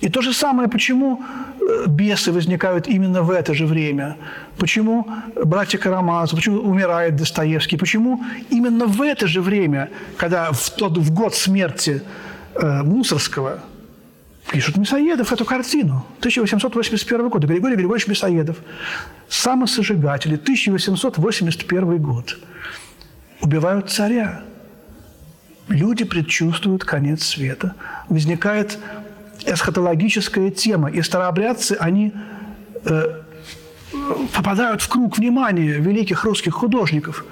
И 0.00 0.08
то 0.08 0.22
же 0.22 0.32
самое, 0.32 0.68
почему 0.68 1.22
э, 1.60 1.86
бесы 1.88 2.32
возникают 2.32 2.88
именно 2.88 3.22
в 3.22 3.30
это 3.30 3.54
же 3.54 3.66
время, 3.66 4.16
почему 4.58 5.06
братья 5.44 5.78
Карамазов, 5.78 6.38
почему 6.38 6.58
умирает 6.58 7.16
Достоевский, 7.16 7.76
почему 7.76 8.20
именно 8.50 8.86
в 8.86 9.02
это 9.02 9.26
же 9.26 9.40
время, 9.40 9.88
когда 10.16 10.50
в, 10.52 10.70
тот, 10.70 10.98
в 10.98 11.12
год 11.12 11.34
смерти 11.34 12.02
э, 12.54 12.82
Мусорского– 12.82 13.60
пишут 14.50 14.76
Мясоедов 14.76 15.32
эту 15.32 15.44
картину. 15.44 16.04
1881 16.18 17.28
год. 17.28 17.44
Григорий 17.44 17.76
Григорьевич 17.76 18.08
Мясоедов. 18.08 18.58
Самосожигатели. 19.28 20.34
1881 20.34 21.98
год. 21.98 22.38
Убивают 23.40 23.90
царя. 23.90 24.42
Люди 25.68 26.04
предчувствуют 26.04 26.84
конец 26.84 27.24
света. 27.24 27.74
Возникает 28.08 28.78
эсхатологическая 29.46 30.50
тема. 30.50 30.90
И 30.90 31.02
старообрядцы, 31.02 31.76
они 31.80 32.12
э, 32.84 33.22
попадают 34.34 34.82
в 34.82 34.88
круг 34.88 35.18
внимания 35.18 35.72
великих 35.72 36.24
русских 36.24 36.54
художников. 36.54 37.24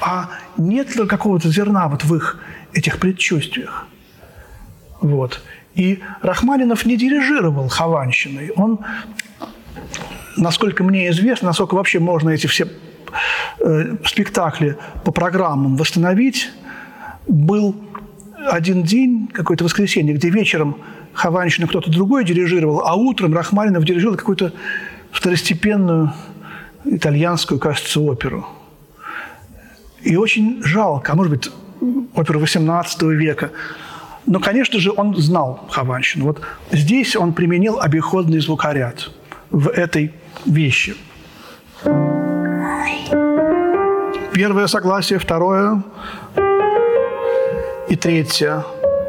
А 0.00 0.30
нет 0.56 0.94
ли 0.96 1.06
какого-то 1.06 1.48
зерна 1.48 1.88
вот 1.88 2.04
в 2.04 2.14
их 2.14 2.38
этих 2.72 2.98
предчувствиях? 2.98 3.86
Вот. 5.00 5.42
И 5.74 6.00
Рахманинов 6.22 6.86
не 6.86 6.96
дирижировал 6.96 7.68
Хованщиной. 7.68 8.50
Он, 8.56 8.80
насколько 10.36 10.82
мне 10.84 11.10
известно, 11.10 11.48
насколько 11.48 11.74
вообще 11.74 11.98
можно 11.98 12.30
эти 12.30 12.46
все 12.46 12.68
э, 13.60 13.96
спектакли 14.04 14.76
по 15.04 15.12
программам 15.12 15.76
восстановить, 15.76 16.50
был 17.28 17.74
один 18.50 18.82
день, 18.82 19.28
какое-то 19.32 19.64
воскресенье, 19.64 20.14
где 20.14 20.30
вечером 20.30 20.78
Хованщину 21.16 21.66
кто-то 21.66 21.90
другой 21.90 22.24
дирижировал, 22.24 22.86
а 22.86 22.94
утром 22.94 23.34
Рахманинов 23.34 23.84
дирижировал 23.84 24.16
какую-то 24.16 24.52
второстепенную 25.10 26.12
итальянскую, 26.84 27.58
кажется, 27.58 28.00
оперу. 28.00 28.46
И 30.02 30.16
очень 30.16 30.62
жалко, 30.62 31.12
а 31.12 31.14
может 31.16 31.32
быть, 31.32 31.50
оперу 32.14 32.40
XVIII 32.40 33.14
века– 33.14 33.50
но, 34.26 34.40
конечно 34.40 34.80
же, 34.80 34.92
он 34.94 35.14
знал 35.16 35.66
Хованщину. 35.70 36.24
Вот 36.24 36.40
здесь 36.72 37.14
он 37.14 37.32
применил 37.32 37.80
обиходный 37.80 38.40
звукоряд 38.40 39.10
в 39.50 39.68
этой 39.68 40.12
вещи. 40.44 40.96
Первое 44.32 44.66
согласие, 44.66 45.18
второе 45.18 45.82
и 47.88 47.94
третье 47.94 48.64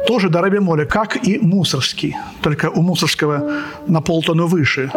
тоже 0.08 0.28
до 0.28 0.40
ре 0.40 0.86
как 0.86 1.28
и 1.28 1.38
мусорский, 1.38 2.16
только 2.42 2.70
у 2.70 2.82
мусорского 2.82 3.42
на 3.86 4.00
полтону 4.00 4.46
выше. 4.46 4.90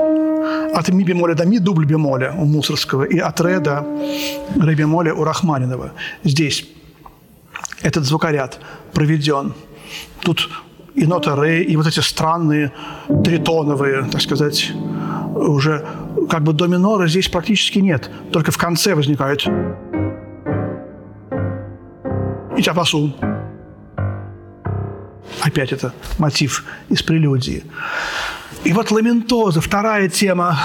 От 0.76 0.90
ми 0.90 1.04
бемоля 1.04 1.36
до 1.36 1.46
ми 1.46 1.60
дубль 1.60 1.86
бемоля 1.86 2.34
у 2.38 2.46
мусорского 2.46 3.04
и 3.04 3.20
от 3.20 3.42
ре 3.42 3.60
до 3.60 3.86
ре 4.62 4.76
бемоля 4.76 5.14
у 5.14 5.24
Рахманинова. 5.24 5.92
Здесь 6.24 6.66
этот 7.84 8.06
звукоряд 8.06 8.60
проведен– 8.94 9.54
Тут 10.22 10.50
и 10.94 11.06
нота 11.06 11.36
ре, 11.36 11.64
и 11.64 11.76
вот 11.76 11.88
эти 11.88 12.00
странные 12.00 12.72
тритоновые, 13.24 14.06
так 14.12 14.22
сказать, 14.22 14.72
уже 15.36 15.86
как 16.30 16.44
бы 16.44 16.54
до 16.54 16.68
минора 16.68 17.08
здесь 17.08 17.28
практически 17.28 17.80
нет. 17.80 18.10
Только 18.32 18.52
в 18.52 18.58
конце 18.58 18.94
возникает 18.94 19.48
и 22.58 22.62
тяпасу. 22.62 23.14
Опять 25.42 25.72
это 25.72 25.94
мотив 26.20 26.64
из 26.90 27.02
прелюдии. 27.02 27.64
И 28.64 28.74
вот 28.74 28.92
ламентоза, 28.92 29.60
вторая 29.60 30.08
тема. 30.08 30.60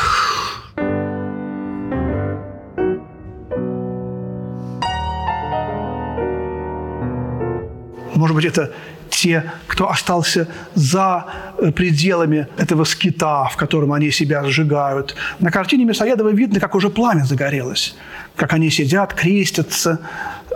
Может 8.15 8.35
быть, 8.35 8.45
это 8.45 8.73
те, 9.11 9.51
кто 9.67 9.91
остался 9.91 10.49
за 10.75 11.27
э, 11.59 11.73
пределами 11.73 12.49
этого 12.59 12.85
скита, 12.85 13.45
в 13.45 13.57
котором 13.57 13.93
они 13.93 14.11
себя 14.11 14.45
сжигают. 14.45 15.15
На 15.39 15.51
картине 15.51 15.85
Мясоедова 15.85 16.31
видно, 16.31 16.61
как 16.61 16.75
уже 16.75 16.91
пламя 16.91 17.25
загорелось, 17.25 17.95
как 18.37 18.53
они 18.53 18.71
сидят, 18.71 19.15
крестятся, 19.15 20.01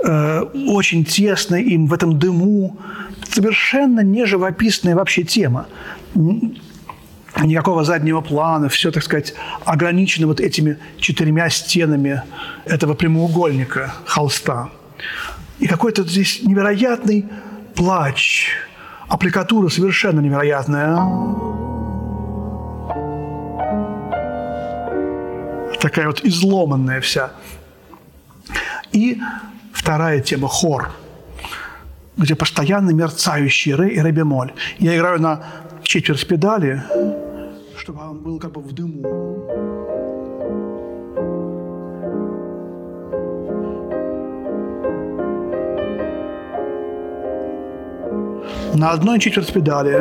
э, 0.04 0.40
очень 0.68 1.04
тесно 1.04 1.56
им 1.56 1.87
в 1.87 1.94
этом 1.94 2.18
дыму. 2.18 2.78
Совершенно 3.32 4.00
не 4.00 4.26
живописная 4.26 4.96
вообще 4.96 5.22
тема. 5.22 5.66
Никакого 7.42 7.84
заднего 7.84 8.20
плана, 8.20 8.68
все, 8.68 8.90
так 8.90 9.04
сказать, 9.04 9.34
ограничено 9.64 10.26
вот 10.26 10.40
этими 10.40 10.78
четырьмя 10.98 11.48
стенами 11.48 12.22
этого 12.64 12.94
прямоугольника 12.94 13.94
холста. 14.04 14.70
И 15.60 15.68
какой-то 15.68 16.02
здесь 16.02 16.42
невероятный 16.42 17.26
плач, 17.76 18.48
аппликатура 19.08 19.68
совершенно 19.68 20.20
невероятная. 20.20 20.96
Такая 25.80 26.08
вот 26.08 26.24
изломанная 26.24 27.00
вся. 27.00 27.30
И 28.92 29.20
вторая 29.72 30.20
тема– 30.20 30.48
хор, 30.48 30.90
где 32.20 32.35
постоянно 32.35 32.90
мерцающие 32.90 33.74
ре 33.74 33.94
и 33.94 33.98
ре 33.98 34.12
бемоль. 34.12 34.52
Я 34.78 34.96
играю 34.96 35.20
на 35.20 35.42
четверть 35.83 36.26
педали, 36.28 36.83
чтобы 37.76 38.02
он 38.02 38.18
был 38.18 38.38
как 38.38 38.52
бы 38.52 38.61
в 38.61 38.72
дыму. 38.72 39.50
на 48.80 48.92
одной 48.92 49.18
четверть 49.20 49.52
педали. 49.52 49.92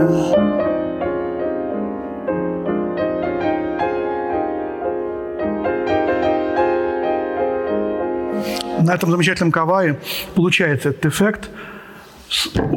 На 8.81 8.93
этом 8.93 9.11
замечательном 9.11 9.51
кавае 9.51 9.99
получается 10.33 10.89
этот 10.89 11.05
эффект. 11.07 11.49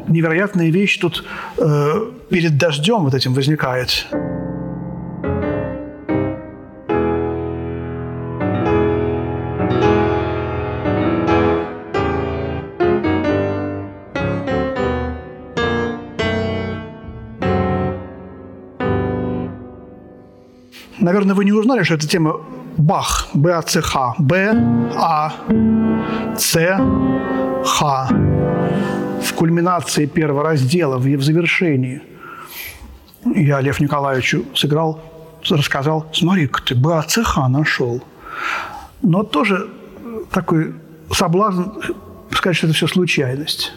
Невероятная 0.08 0.70
вещь 0.70 0.98
тут 0.98 1.24
э, 1.58 2.10
перед 2.30 2.56
дождем 2.56 3.04
вот 3.04 3.14
этим 3.14 3.34
возникает. 3.34 4.06
Наверное, 20.98 21.34
вы 21.34 21.44
не 21.44 21.52
узнали, 21.52 21.82
что 21.82 21.94
это 21.94 22.08
тема 22.08 22.40
Бах, 22.78 23.28
Б, 23.34 23.52
А, 23.52 23.62
Ц, 23.62 23.82
Х. 23.82 24.14
Б, 24.18 24.54
А, 24.96 25.32
Ц, 26.36 26.78
Х. 27.64 28.31
В 29.22 29.34
кульминации 29.34 30.06
первого 30.06 30.42
раздела, 30.42 30.98
в 30.98 31.22
завершении. 31.22 32.02
Я 33.24 33.60
Лев 33.60 33.80
Николаевичу 33.80 34.44
сыграл, 34.54 35.00
рассказал, 35.48 36.06
смотри-ка 36.12 36.62
ты, 36.62 36.74
Б, 36.74 36.98
А, 36.98 37.02
Ц, 37.02 37.22
Х 37.22 37.48
нашел. 37.48 38.02
Но 39.02 39.22
тоже 39.22 39.68
такой 40.30 40.74
соблазн 41.10 41.64
сказать, 42.30 42.56
что 42.56 42.66
это 42.66 42.76
все 42.76 42.86
случайность. 42.86 43.72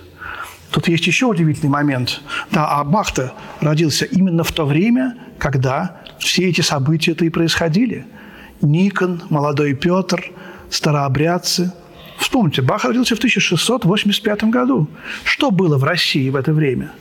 Тут 0.71 0.87
есть 0.87 1.05
еще 1.07 1.27
удивительный 1.27 1.69
момент. 1.69 2.21
Да, 2.51 2.67
а 2.67 2.83
Бах-то 2.83 3.33
родился 3.61 4.05
именно 4.05 4.43
в 4.43 4.51
то 4.51 4.65
время, 4.65 5.15
когда 5.37 6.01
все 6.19 6.49
эти 6.49 6.61
события-то 6.61 7.23
и 7.23 7.29
происходили. 7.29 8.05
Никон, 8.61 9.21
молодой 9.29 9.73
Петр, 9.73 10.31
старообрядцы 10.69 11.71
в 11.84 11.84
Вспомните, 12.25 12.63
Бах 12.63 12.85
родился 12.85 13.13
в 13.13 13.19
1685 13.19 14.45
году. 14.45 14.87
Что 15.23 15.51
было 15.51 15.77
в 15.77 15.83
России 15.83 16.27
в 16.31 16.35
это 16.35 16.53
время? 16.53 16.91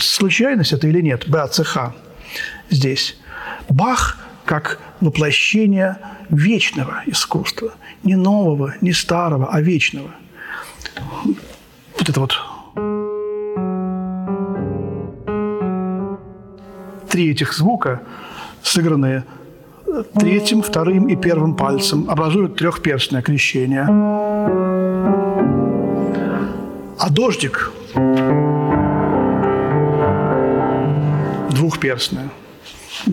Случайность 0.00 0.72
это 0.72 0.86
или 0.86 1.00
нет? 1.00 1.28
БАЦХ 1.28 1.78
здесь. 2.70 3.16
Бах 3.68 4.20
как 4.44 4.78
воплощение 5.00 5.98
вечного 6.30 7.02
искусства. 7.06 7.74
Не 8.04 8.14
нового, 8.14 8.76
не 8.80 8.92
старого, 8.92 9.48
а 9.52 9.60
вечного. 9.60 10.12
Вот 11.98 12.08
это 12.08 12.20
вот 12.20 12.40
три 17.08 17.32
этих 17.32 17.52
звука, 17.52 18.00
сыгранные 18.62 19.24
третьим, 20.18 20.62
вторым 20.62 21.08
и 21.08 21.16
первым 21.16 21.54
пальцем, 21.54 22.08
образуют 22.08 22.56
трехперстное 22.56 23.22
крещение. 23.22 23.86
А 26.98 27.10
дождик 27.10 27.72
двухперстное. 31.50 32.28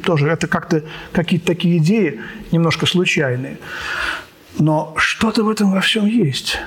Тоже 0.03 0.27
это 0.27 0.47
как-то 0.47 0.83
какие-то 1.11 1.47
такие 1.47 1.77
идеи 1.77 2.21
немножко 2.51 2.85
случайные. 2.85 3.57
Но 4.57 4.93
что-то 4.97 5.43
в 5.43 5.49
этом 5.49 5.71
во 5.71 5.81
всем 5.81 6.05
есть. 6.05 6.57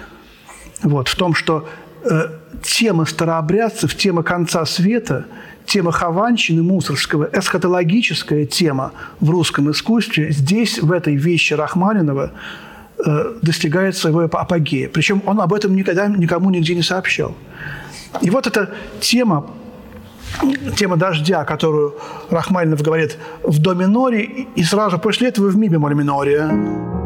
Вот, 0.82 1.08
в 1.08 1.16
том, 1.16 1.34
что 1.34 1.68
э, 2.04 2.28
тема 2.62 3.04
старообрядцев, 3.04 3.94
тема 3.94 4.22
конца 4.22 4.64
света, 4.64 5.26
тема 5.66 5.92
Хованщины 5.92 6.62
Мусорского, 6.62 7.28
эсхатологическая 7.32 8.46
тема 8.46 8.92
в 9.20 9.30
русском 9.30 9.70
искусстве 9.70 10.30
здесь, 10.32 10.78
в 10.78 10.92
этой 10.92 11.16
вещи 11.16 11.54
Рахманинова, 11.54 12.32
э, 13.04 13.34
достигает 13.42 13.96
своего 13.96 14.20
апогея. 14.20 14.88
Причем 14.88 15.22
он 15.26 15.40
об 15.40 15.52
этом 15.52 15.74
никогда 15.74 16.06
никому 16.08 16.50
нигде 16.50 16.74
не 16.74 16.82
сообщал. 16.82 17.34
И 18.20 18.30
вот 18.30 18.46
эта 18.46 18.74
тема 19.00 19.50
тема 20.76 20.96
дождя, 20.96 21.44
которую 21.44 21.94
Рахманинов 22.30 22.82
говорит 22.82 23.18
в 23.42 23.58
до 23.60 23.74
миноре, 23.74 24.46
и 24.56 24.64
сразу 24.64 24.98
после 24.98 25.28
этого 25.28 25.48
в 25.48 25.56
ми 25.56 25.68
бемоль 25.68 25.94
миноре. 25.94 27.01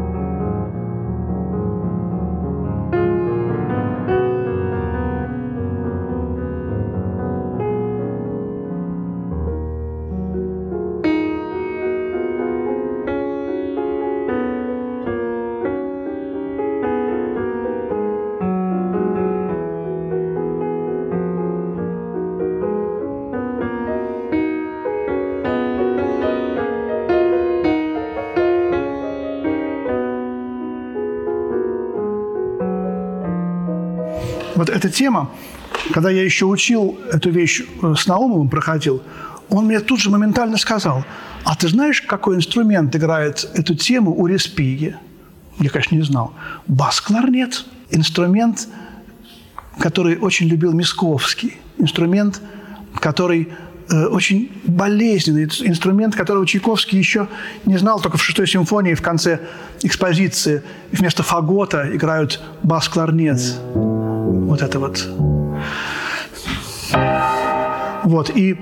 Эта 34.77 34.89
тема, 34.89 35.29
когда 35.91 36.09
я 36.09 36.23
еще 36.23 36.45
учил 36.45 36.99
эту 37.11 37.29
вещь 37.29 37.63
э, 37.81 37.95
с 37.97 38.07
Наумовым, 38.07 38.49
проходил, 38.49 39.01
он 39.49 39.65
мне 39.65 39.79
тут 39.79 39.99
же 39.99 40.09
моментально 40.09 40.57
сказал, 40.57 41.03
а 41.43 41.55
ты 41.55 41.67
знаешь, 41.67 42.01
какой 42.01 42.35
инструмент 42.35 42.95
играет 42.95 43.49
эту 43.53 43.75
тему 43.75 44.13
у 44.13 44.27
Респиги? 44.27 44.95
Я, 45.59 45.69
конечно, 45.69 45.95
не 45.95 46.03
знал. 46.03 46.33
Бас-кларнет. 46.67 47.65
Инструмент, 47.89 48.67
который 49.79 50.17
очень 50.17 50.47
любил 50.47 50.73
Мисковский. 50.73 51.57
Инструмент, 51.77 52.41
который 52.99 53.49
э, 53.89 54.05
очень 54.07 54.51
болезненный 54.65 55.45
инструмент, 55.45 56.15
которого 56.15 56.45
Чайковский 56.45 56.99
еще 56.99 57.27
не 57.65 57.77
знал, 57.77 57.99
только 58.01 58.17
в 58.17 58.23
шестой 58.23 58.47
симфонии 58.47 58.93
в 58.93 59.01
конце 59.01 59.39
экспозиции 59.81 60.61
вместо 60.91 61.23
фагота 61.23 61.89
играют 61.95 62.41
бас-кларнет 62.63 63.39
вот 64.47 64.61
это 64.61 64.79
вот. 64.79 65.07
Вот, 68.03 68.29
и 68.29 68.57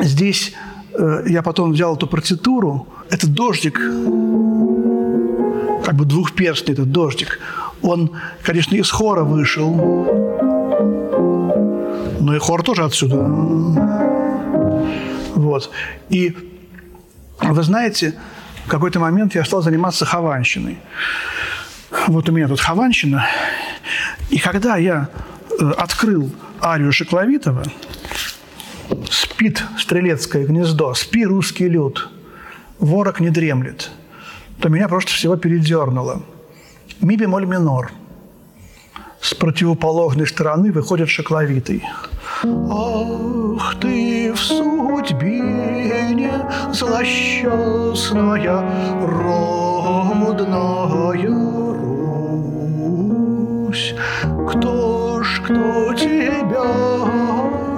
здесь 0.00 0.54
э, 0.94 1.24
я 1.26 1.42
потом 1.42 1.72
взял 1.72 1.96
эту 1.96 2.06
партитуру, 2.06 2.86
этот 3.10 3.32
дождик, 3.34 3.74
как 5.84 5.94
бы 5.96 6.04
двухперстный 6.04 6.74
этот 6.74 6.92
дождик, 6.92 7.40
он, 7.82 8.12
конечно, 8.42 8.76
из 8.76 8.90
хора 8.90 9.24
вышел, 9.24 9.74
но 12.20 12.36
и 12.36 12.38
хор 12.38 12.62
тоже 12.62 12.84
отсюда. 12.84 13.16
Вот. 15.34 15.70
И 16.10 16.36
вы 17.40 17.62
знаете, 17.64 18.14
в 18.66 18.68
какой-то 18.68 19.00
момент 19.00 19.34
я 19.34 19.44
стал 19.44 19.62
заниматься 19.62 20.04
хованщиной. 20.04 20.78
Вот 22.06 22.28
у 22.28 22.32
меня 22.32 22.46
тут 22.46 22.60
хованщина, 22.60 23.26
и 24.30 24.38
когда 24.38 24.76
я 24.76 25.08
э, 25.60 25.70
открыл 25.76 26.30
арию 26.62 26.92
Шекловитова, 26.92 27.64
«Спит 29.10 29.62
стрелецкое 29.78 30.46
гнездо, 30.46 30.94
спи 30.94 31.24
русский 31.24 31.68
люд, 31.68 32.08
ворог 32.78 33.20
не 33.20 33.30
дремлет», 33.30 33.90
то 34.60 34.68
меня 34.68 34.88
просто 34.88 35.12
всего 35.12 35.36
передернуло. 35.36 36.22
Ми 37.00 37.16
бемоль 37.16 37.46
минор. 37.46 37.92
С 39.20 39.34
противоположной 39.34 40.26
стороны 40.26 40.72
выходит 40.72 41.08
Шекловитый. 41.08 41.84
Ах 42.42 43.74
ты 43.80 44.32
в 44.32 44.38
судьбе 44.38 46.30
злосчастная, 46.72 48.62
родная 50.00 50.90
Русь, 53.70 53.94
кто 54.50 55.22
ж, 55.22 55.40
кто 55.44 55.94
тебя 55.94 56.64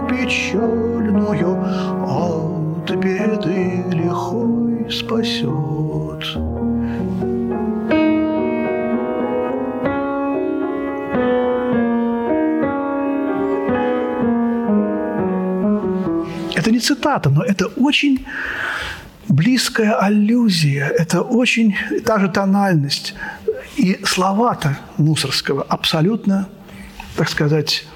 печальную 0.09 1.61
от 2.07 2.91
беды 2.97 3.85
лихой 3.91 4.91
спасет? 4.91 6.23
Это 16.55 16.71
не 16.71 16.79
цитата, 16.79 17.29
но 17.29 17.43
это 17.43 17.67
очень 17.77 18.25
близкая 19.29 19.95
аллюзия, 19.99 20.87
это 20.87 21.21
очень 21.23 21.75
та 22.05 22.19
же 22.19 22.29
тональность. 22.29 23.15
И 23.77 24.01
слова-то 24.05 24.79
Мусорского 24.99 25.63
абсолютно, 25.63 26.49
так 27.17 27.29
сказать, 27.29 27.87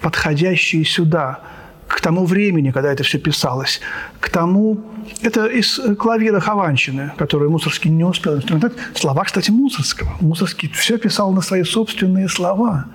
подходящие 0.00 0.84
сюда, 0.84 1.40
к 1.86 2.00
тому 2.00 2.24
времени, 2.26 2.72
когда 2.72 2.92
это 2.92 3.04
все 3.04 3.18
писалось, 3.18 3.80
к 4.20 4.28
тому... 4.28 4.84
Это 5.22 5.46
из 5.46 5.80
клавира 5.98 6.40
Хованщины, 6.40 7.12
который 7.16 7.48
Мусорский 7.48 7.90
не 7.90 8.04
успел 8.04 8.36
инструментать. 8.36 8.72
Слова, 8.94 9.22
кстати, 9.24 9.50
Мусорского. 9.50 10.16
Мусорский 10.20 10.68
все 10.68 10.98
писал 10.98 11.32
на 11.32 11.42
свои 11.42 11.62
собственные 11.62 12.28
слова. 12.28 12.86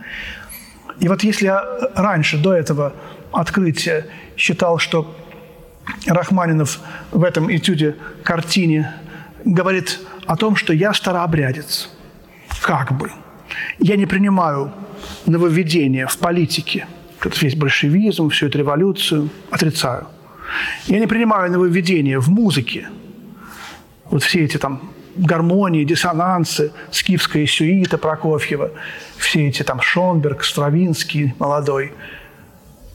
И 1.00 1.08
вот 1.08 1.24
если 1.24 1.46
я 1.46 1.64
раньше, 1.96 2.38
до 2.38 2.54
этого 2.54 2.94
открытия, 3.32 4.08
считал, 4.36 4.78
что 4.78 5.16
Рахманинов 6.06 6.80
в 7.12 7.24
этом 7.24 7.50
этюде, 7.50 7.96
картине, 8.24 8.94
говорит 9.46 10.00
о 10.28 10.36
том, 10.36 10.58
что 10.58 10.74
я 10.74 10.94
старообрядец– 10.94 11.90
как 12.62 12.92
бы. 12.92 13.12
Я 13.80 13.96
не 13.96 14.06
принимаю 14.06 14.72
нововведения 15.26 16.08
в 16.08 16.18
политике, 16.18 16.88
этот 17.20 17.42
весь 17.42 17.56
большевизм, 17.56 18.30
всю 18.30 18.48
эту 18.48 18.60
революцию, 18.60 19.30
отрицаю. 19.50 20.08
Я 20.88 21.00
не 21.00 21.08
принимаю 21.08 21.52
нововведения 21.52 22.20
в 22.20 22.30
музыке. 22.30 22.90
Вот 24.10 24.24
все 24.24 24.44
эти 24.44 24.58
там 24.58 24.92
гармонии, 25.16 25.84
диссонансы, 25.84 26.72
скифская 26.92 27.46
сюита 27.46 27.98
Прокофьева, 27.98 28.72
все 29.18 29.48
эти 29.48 29.64
там 29.64 29.82
Шонберг, 29.82 30.44
Стравинский 30.44 31.34
молодой. 31.40 31.94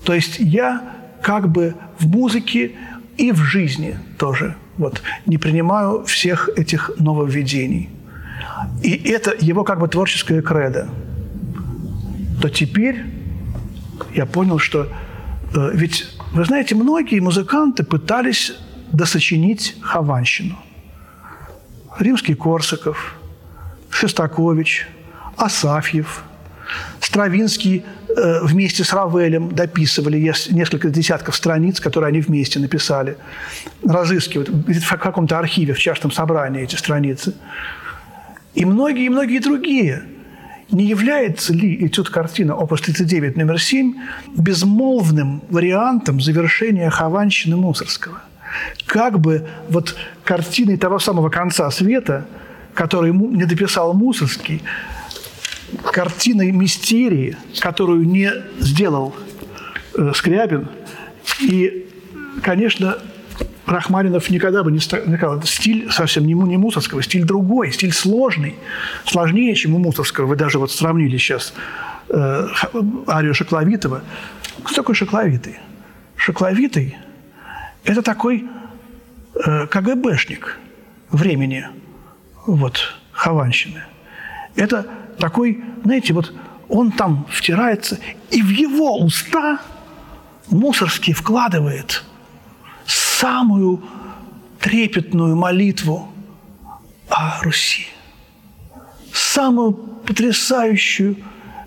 То 0.05 0.15
есть 0.15 0.39
я 0.39 0.83
как 1.23 1.49
бы 1.49 1.75
в 1.99 2.07
музыке 2.07 2.73
и 3.17 3.33
в 3.33 3.39
жизни 3.39 3.99
тоже 4.19 4.57
вот, 4.77 5.03
не 5.25 5.39
принимаю 5.39 6.05
всех 6.05 6.51
этих 6.57 6.91
нововведений 6.99 7.91
и 8.83 9.11
это 9.11 9.35
его 9.39 9.65
как 9.65 9.81
бы 9.81 9.89
творческое 9.89 10.43
кредо, 10.43 10.89
то 12.41 12.49
теперь 12.49 13.05
я 14.15 14.27
понял, 14.27 14.59
что 14.59 14.89
э, 15.55 15.71
ведь, 15.75 16.07
вы 16.33 16.45
знаете, 16.45 16.75
многие 16.75 17.21
музыканты 17.21 17.85
пытались 17.85 18.55
досочинить 18.93 19.77
Хованщину. 19.81 20.59
Римский 21.99 22.35
Корсаков, 22.35 23.17
Шестакович, 23.91 24.87
Асафьев, 25.37 26.25
Стравинский 27.01 27.85
э, 28.09 28.45
вместе 28.45 28.85
с 28.85 28.93
Равелем 28.93 29.55
дописывали 29.55 30.19
несколько 30.51 30.91
десятков 30.91 31.37
страниц, 31.37 31.81
которые 31.81 32.09
они 32.09 32.21
вместе 32.21 32.59
написали. 32.59 33.17
Разыскивают 33.85 34.49
в 34.49 34.97
каком-то 34.97 35.39
архиве, 35.39 35.73
в 35.73 35.79
частном 35.79 36.11
собрании 36.11 36.63
эти 36.63 36.77
страницы. 36.77 37.35
И 38.55 38.65
многие, 38.65 39.07
и 39.07 39.09
многие 39.09 39.39
другие. 39.39 40.03
Не 40.71 40.85
является 40.85 41.53
ли 41.53 41.87
этюд 41.87 42.11
картина 42.11 42.57
опус 42.57 42.81
39 42.81 43.37
номер 43.37 43.61
7 43.61 43.95
безмолвным 44.37 45.43
вариантом 45.49 46.21
завершения 46.21 46.91
Хованщины 46.91 47.57
Мусорского? 47.57 48.23
Как 48.87 49.21
бы 49.21 49.47
вот 49.69 49.97
картиной 50.25 50.77
того 50.77 50.99
самого 50.99 51.29
конца 51.29 51.71
света, 51.71 52.27
который 52.75 53.13
не 53.13 53.45
дописал 53.45 53.95
Мусорский, 53.95 54.63
картиной 55.85 56.51
мистерии, 56.53 57.37
которую 57.61 58.07
не 58.07 58.31
сделал 58.59 59.15
э, 59.95 60.13
Скрябин. 60.15 60.69
И, 61.41 61.89
конечно, 62.43 62.99
Рахманинов 63.67 64.31
никогда 64.31 64.63
бы 64.63 64.71
не 64.71 64.79
сказал, 64.79 65.43
стиль 65.43 65.91
совсем 65.91 66.25
не, 66.27 66.35
не 66.35 66.57
Мусорского, 66.57 67.03
стиль 67.03 67.25
другой, 67.25 67.73
стиль 67.73 67.93
сложный, 67.93 68.55
сложнее, 69.05 69.55
чем 69.55 69.75
у 69.75 69.79
Мусорского. 69.79 70.27
Вы 70.27 70.37
даже 70.37 70.59
вот 70.59 70.71
сравнили 70.71 71.17
сейчас 71.17 71.53
э, 72.09 72.49
арию 73.09 73.35
Шокловитова. 73.35 74.03
Кто 74.63 74.75
такой 74.75 74.95
Шокловитый? 74.95 75.57
Шокловитый– 76.17 76.97
это 77.85 78.03
такой 78.03 78.47
э, 79.35 79.67
КГБшник 79.67 80.59
времени 81.11 81.67
вот, 82.47 82.95
Хованщины. 83.13 83.83
Это 84.55 84.87
такой, 85.19 85.63
знаете, 85.85 86.13
вот 86.13 86.33
он 86.69 86.93
там 86.93 87.27
втирается, 87.31 87.99
и 88.31 88.43
в 88.43 88.49
его 88.49 88.99
уста 88.99 89.61
Мусорский 90.49 91.13
вкладывает 91.13 92.05
самую 93.21 93.83
трепетную 94.61 95.37
молитву 95.37 96.09
о 97.09 97.43
Руси. 97.43 97.87
Самую 99.13 99.73
потрясающую. 100.07 101.17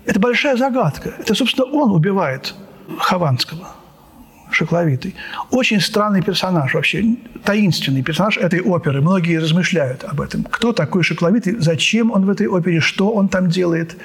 Это 0.06 0.20
большая 0.20 0.56
загадка. 0.56 1.14
Это, 1.18 1.34
собственно, 1.34 1.66
он 1.66 1.92
убивает 1.92 2.54
Хованского– 2.98 3.68
Шокловитый. 4.50 5.14
Очень 5.50 5.80
странный 5.80 6.22
персонаж 6.22 6.74
вообще, 6.74 7.16
таинственный 7.44 8.02
персонаж 8.02 8.36
этой 8.36 8.60
оперы. 8.60 9.00
Многие 9.00 9.38
размышляют 9.38 10.04
об 10.04 10.20
этом. 10.20 10.44
Кто 10.44 10.72
такой 10.72 11.02
Шокловитый, 11.02 11.56
зачем 11.58 12.10
он 12.10 12.26
в 12.26 12.30
этой 12.30 12.46
опере, 12.46 12.80
что 12.80 13.10
он 13.10 13.28
там 13.28 13.48
делает. 13.48 13.96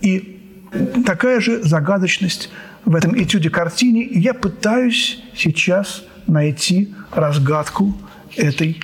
И 0.00 0.38
такая 1.06 1.40
же 1.40 1.62
загадочность 1.62 2.50
в 2.84 2.94
этом 2.94 3.14
этюде-картине. 3.14 4.04
Я 4.04 4.34
пытаюсь 4.34 5.22
сейчас 5.34 6.04
найти 6.30 6.94
разгадку 7.12 7.94
этой 8.36 8.80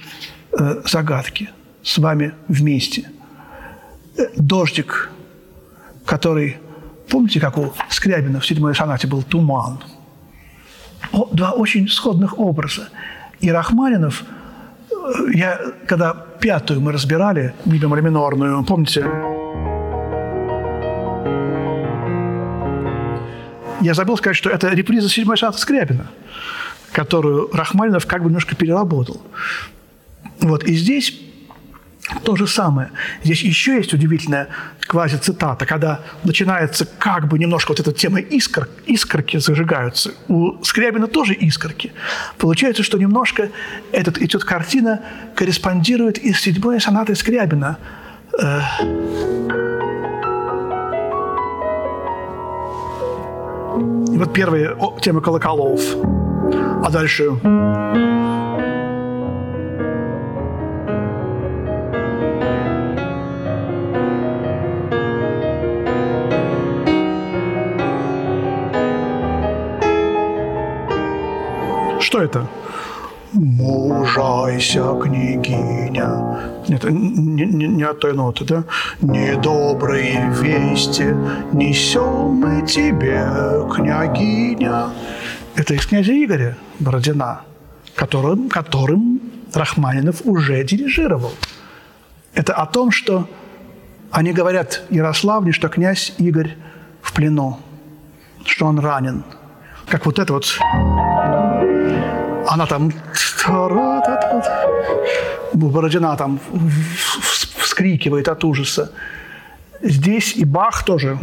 э, 0.59 0.83
загадки 0.85 1.51
с 1.83 1.99
вами 1.99 2.33
вместе. 2.49 3.11
Э, 4.19 4.23
дождик, 4.37 5.11
который, 6.05 6.57
помните, 7.09 7.41
как 7.41 7.59
у 7.59 7.73
Скрябина 7.89 8.41
в 8.41 8.47
седьмой 8.47 8.75
сонате 8.75 9.07
был 9.07 9.23
туман– 9.23 9.79
два 11.33 11.53
очень 11.53 11.89
сходных 11.89 12.39
образа. 12.39 12.89
И 13.41 13.51
Рахманинов, 13.51 14.25
э, 14.91 14.95
я, 15.35 15.61
когда 15.87 16.15
пятую 16.41 16.81
мы 16.81 16.93
разбирали, 16.93 17.55
ми 17.65 17.79
минорную, 17.79 18.65
помните, 18.65 19.05
я 23.81 23.95
забыл 23.95 24.17
сказать, 24.17 24.37
что 24.37 24.51
это 24.51 24.69
реприза 24.69 25.09
седьмой 25.09 25.37
сонаты 25.37 25.59
Скрябина, 25.59 26.07
которую 26.97 27.51
Рахманинов 27.53 28.07
как 28.07 28.23
бы 28.23 28.29
немножко 28.29 28.57
переработал. 28.57 29.21
Вот, 30.41 30.65
и 30.65 30.75
здесь 30.75 31.21
то 32.25 32.37
же 32.37 32.47
самое. 32.47 32.91
Здесь 33.23 33.43
еще 33.43 33.77
есть 33.77 33.93
удивительная 33.93 34.49
квази-цитата, 34.81 35.67
когда 35.67 36.01
начинается 36.25 36.87
как 36.87 37.29
бы 37.29 37.39
немножко 37.39 37.73
вот 37.73 37.81
эта 37.81 37.93
тема 37.93 38.21
искр, 38.21 38.71
искорки 38.87 39.37
зажигаются. 39.37 40.15
У 40.29 40.65
Скрябина 40.65 41.07
тоже 41.07 41.35
искорки. 41.35 41.93
Получается, 42.39 42.83
что 42.83 42.97
немножко 42.97 43.51
этот 43.93 44.17
этюд 44.17 44.45
картина 44.45 45.03
корреспондирует 45.35 46.17
и 46.17 46.33
с 46.33 46.41
седьмой 46.41 46.81
сонатой 46.81 47.15
Скрябина. 47.15 47.77
Э, 48.41 48.61
и 54.15 54.19
вот 54.19 54.33
первая 54.33 54.75
тема 55.03 55.21
колоколов. 55.21 55.83
А 56.87 56.91
дальше... 56.91 57.25
Что 71.99 72.23
это? 72.23 72.47
Мужайся, 73.33 74.95
княгиня. 75.03 76.39
Нет, 76.69 76.85
не, 76.85 77.47
не, 77.47 77.67
не 77.67 77.83
от 77.83 77.99
той 77.99 78.13
ноты, 78.13 78.45
да? 78.45 78.63
Недобрые 79.03 80.31
вести 80.41 81.17
несем 81.53 82.41
мы 82.41 82.65
тебе, 82.65 83.27
княгиня. 83.75 84.91
Это 85.57 85.73
из 85.73 85.87
князя 85.87 86.13
Игоря 86.13 86.59
Бородина, 86.81 87.41
которым, 87.95 88.51
которым 88.51 89.23
Рахманинов 89.55 90.21
уже 90.25 90.63
дирижировал. 90.65 91.33
Это 92.35 92.53
о 92.53 92.67
том, 92.67 92.91
что 92.91 93.27
они 94.11 94.35
говорят 94.35 94.83
Ярославне, 94.91 95.53
что 95.53 95.71
князь 95.71 96.13
Игорь 96.19 96.57
в 97.01 97.15
плену, 97.15 97.59
что 98.45 98.67
он 98.67 98.79
ранен. 98.79 99.25
Как 99.89 100.05
вот 100.05 100.19
это 100.19 100.35
вот 100.35 100.59
она 102.49 102.67
там 102.67 102.93
Бородина 105.55 106.17
там 106.19 106.39
вскрикивает 107.59 108.29
от 108.29 108.45
ужаса. 108.45 108.93
Здесь 109.81 110.37
и 110.37 110.45
Бах 110.45 110.85
тоже. 110.85 111.19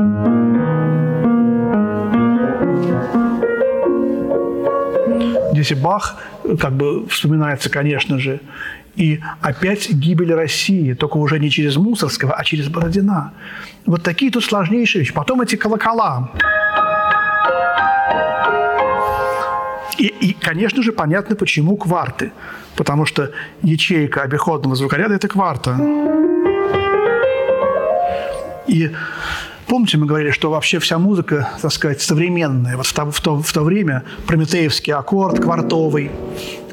Здесь 5.63 5.77
Бах 5.77 6.17
как 6.59 6.73
бы 6.73 7.07
вспоминается, 7.07 7.69
конечно 7.69 8.19
же. 8.19 8.41
И 8.95 9.21
опять 9.41 9.89
гибель 9.89 10.33
России, 10.33 10.93
только 10.93 11.17
уже 11.17 11.39
не 11.39 11.49
через 11.49 11.77
Мусорского, 11.77 12.33
а 12.33 12.43
через 12.43 12.67
Бородина. 12.67 13.33
Вот 13.85 14.03
такие 14.03 14.29
тут 14.29 14.43
сложнейшие 14.43 14.99
вещи. 14.99 15.13
Потом 15.13 15.41
эти 15.41 15.55
колокола. 15.55 16.31
И, 19.97 20.07
и, 20.07 20.33
конечно 20.33 20.83
же, 20.83 20.91
понятно, 20.91 21.35
почему 21.35 21.77
кварты. 21.77 22.33
Потому 22.75 23.05
что 23.05 23.31
ячейка 23.61 24.21
обиходного 24.23 24.75
звукоряда– 24.75 25.13
это 25.15 25.29
кварта. 25.29 25.77
И 28.67 28.91
помните, 29.67 29.97
мы 29.97 30.05
говорили, 30.05 30.31
что 30.31 30.49
вообще 30.49 30.79
вся 30.79 30.97
музыка, 30.97 31.49
так 31.61 31.71
сказать, 31.71 32.01
современная, 32.01 32.77
вот 32.77 32.85
в 32.85 32.93
то, 32.93 33.11
в 33.11 33.21
то, 33.21 33.41
в 33.41 33.53
то 33.53 33.63
время 33.63 34.03
прометеевский 34.27 34.93
аккорд, 34.93 35.39
квартовый, 35.39 36.11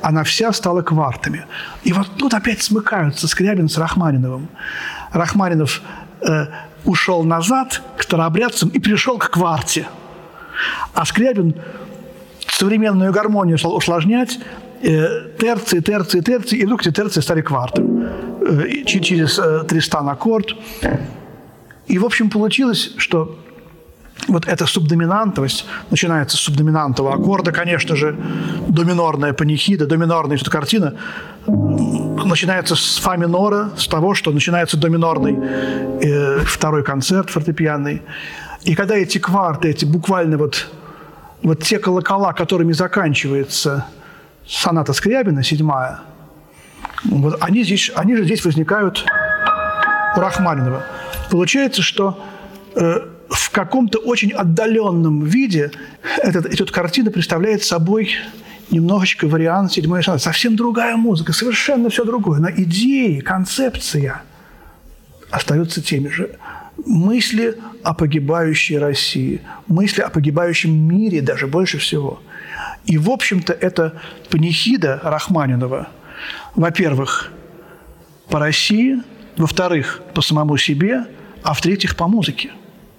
она 0.02 0.24
вся 0.24 0.52
стала 0.52 0.82
квартами. 0.82 1.44
И 1.82 1.92
вот 1.92 2.08
тут 2.16 2.34
опять 2.34 2.62
смыкаются 2.62 3.28
Скрябин 3.28 3.68
с 3.68 3.78
Рахманиновым. 3.78 4.48
Рахманинов 5.12 5.82
э, 6.26 6.46
ушел 6.84 7.24
назад 7.24 7.82
к 7.96 8.02
старообрядцам 8.02 8.68
и 8.70 8.78
пришел 8.78 9.18
к 9.18 9.30
кварте. 9.30 9.86
А 10.94 11.04
Скрябин 11.04 11.54
современную 12.48 13.12
гармонию 13.12 13.58
усложнять, 13.62 14.38
э, 14.82 15.28
терции, 15.38 15.80
терции, 15.80 16.20
терции, 16.20 16.58
и 16.58 16.64
вдруг 16.64 16.80
эти 16.82 16.94
терции 16.94 17.20
стали 17.20 17.42
квартом 17.42 18.06
э, 18.46 18.84
через 18.84 19.38
э, 19.38 19.64
Тристан 19.68 20.08
аккорд. 20.08 20.54
И, 21.91 21.99
в 21.99 22.05
общем, 22.05 22.30
получилось, 22.30 22.93
что 22.99 23.36
вот 24.28 24.47
эта 24.47 24.66
субдоминантовость 24.66 25.66
начинается 25.91 26.36
с 26.36 26.41
субдоминантового 26.41 27.14
аккорда, 27.14 27.51
конечно 27.51 27.97
же, 27.97 28.16
доминорная 28.68 29.32
панихида, 29.32 29.86
доминорная 29.86 30.36
эта 30.36 30.51
картина 30.51 30.95
начинается 31.47 32.76
с 32.76 32.99
фа 32.99 33.16
минора, 33.16 33.70
с 33.76 33.88
того, 33.88 34.14
что 34.14 34.30
начинается 34.30 34.76
доминорный 34.76 35.36
э, 36.01 36.41
второй 36.45 36.84
концерт 36.84 37.28
фортепианный. 37.30 38.03
И 38.62 38.76
когда 38.76 38.95
эти 38.95 39.18
кварты, 39.18 39.70
эти 39.70 39.84
буквально 39.84 40.38
вот 40.38 40.68
вот 41.43 41.64
те 41.64 41.78
колокола, 41.78 42.32
которыми 42.34 42.72
заканчивается 42.72 43.86
соната 44.47 44.93
Скрябина, 44.93 45.43
седьмая, 45.43 46.01
вот 47.05 47.38
они, 47.41 47.64
здесь, 47.64 47.91
они 47.97 48.14
же 48.14 48.24
здесь 48.24 48.45
возникают 48.45 49.07
у 50.16 50.20
Рахманинова. 50.20 50.84
Получается, 51.30 51.82
что 51.82 52.22
э, 52.74 53.00
в 53.28 53.50
каком-то 53.50 53.98
очень 53.98 54.32
отдаленном 54.32 55.24
виде 55.24 55.70
этот, 56.18 56.46
эта 56.46 56.64
картина 56.72 57.11
представляет 57.11 57.62
собой 57.62 58.14
немножечко 58.70 59.26
вариант 59.26 59.72
седьмой 59.72 60.02
сонаты. 60.02 60.24
Совсем 60.24 60.56
другая 60.56 60.96
музыка, 60.96 61.32
совершенно 61.32 61.90
все 61.90 62.04
другое. 62.04 62.40
Но 62.40 62.50
идеи, 62.50 63.20
концепция 63.20 64.22
остаются 65.30 65.82
теми 65.82 66.08
же. 66.08 66.36
Мысли 66.86 67.56
о 67.82 67.94
погибающей 67.94 68.78
России, 68.78 69.42
мысли 69.66 70.00
о 70.00 70.08
погибающем 70.08 70.72
мире 70.72 71.20
даже 71.20 71.46
больше 71.46 71.78
всего. 71.78 72.22
И, 72.86 72.96
в 72.96 73.11
общем-то, 73.11 73.52
это 73.52 74.00
панихида 74.30 75.00
Рахманинова, 75.02 75.88
во-первых, 76.54 77.30
по 78.28 78.38
России, 78.38 79.02
во-вторых, 79.36 80.02
по 80.14 80.22
самому 80.22 80.56
себе, 80.56 81.06
а 81.42 81.54
в-третьих, 81.54 81.96
по 81.96 82.08
музыке. 82.08 82.50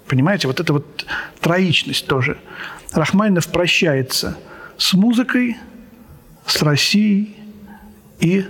Понимаете, 0.08 0.48
вот 0.48 0.60
эта 0.60 0.74
вот 0.74 1.06
троичность 1.40 2.08
тоже. 2.08 2.38
Рахманинов 2.92 3.48
прощается 3.48 4.38
с 4.78 4.94
музыкой, 4.94 5.58
с 6.46 6.62
Россией 6.62 7.36
и 8.20 8.46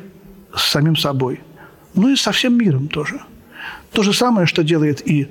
с 0.56 0.64
самим 0.72 0.96
собой. 0.96 1.42
Ну 1.94 2.10
и 2.10 2.16
со 2.16 2.32
всем 2.32 2.58
миром 2.58 2.88
тоже. 2.88 3.20
То 3.92 4.04
же 4.04 4.14
самое, 4.14 4.48
что 4.48 4.64
делает 4.64 5.08
и 5.08 5.28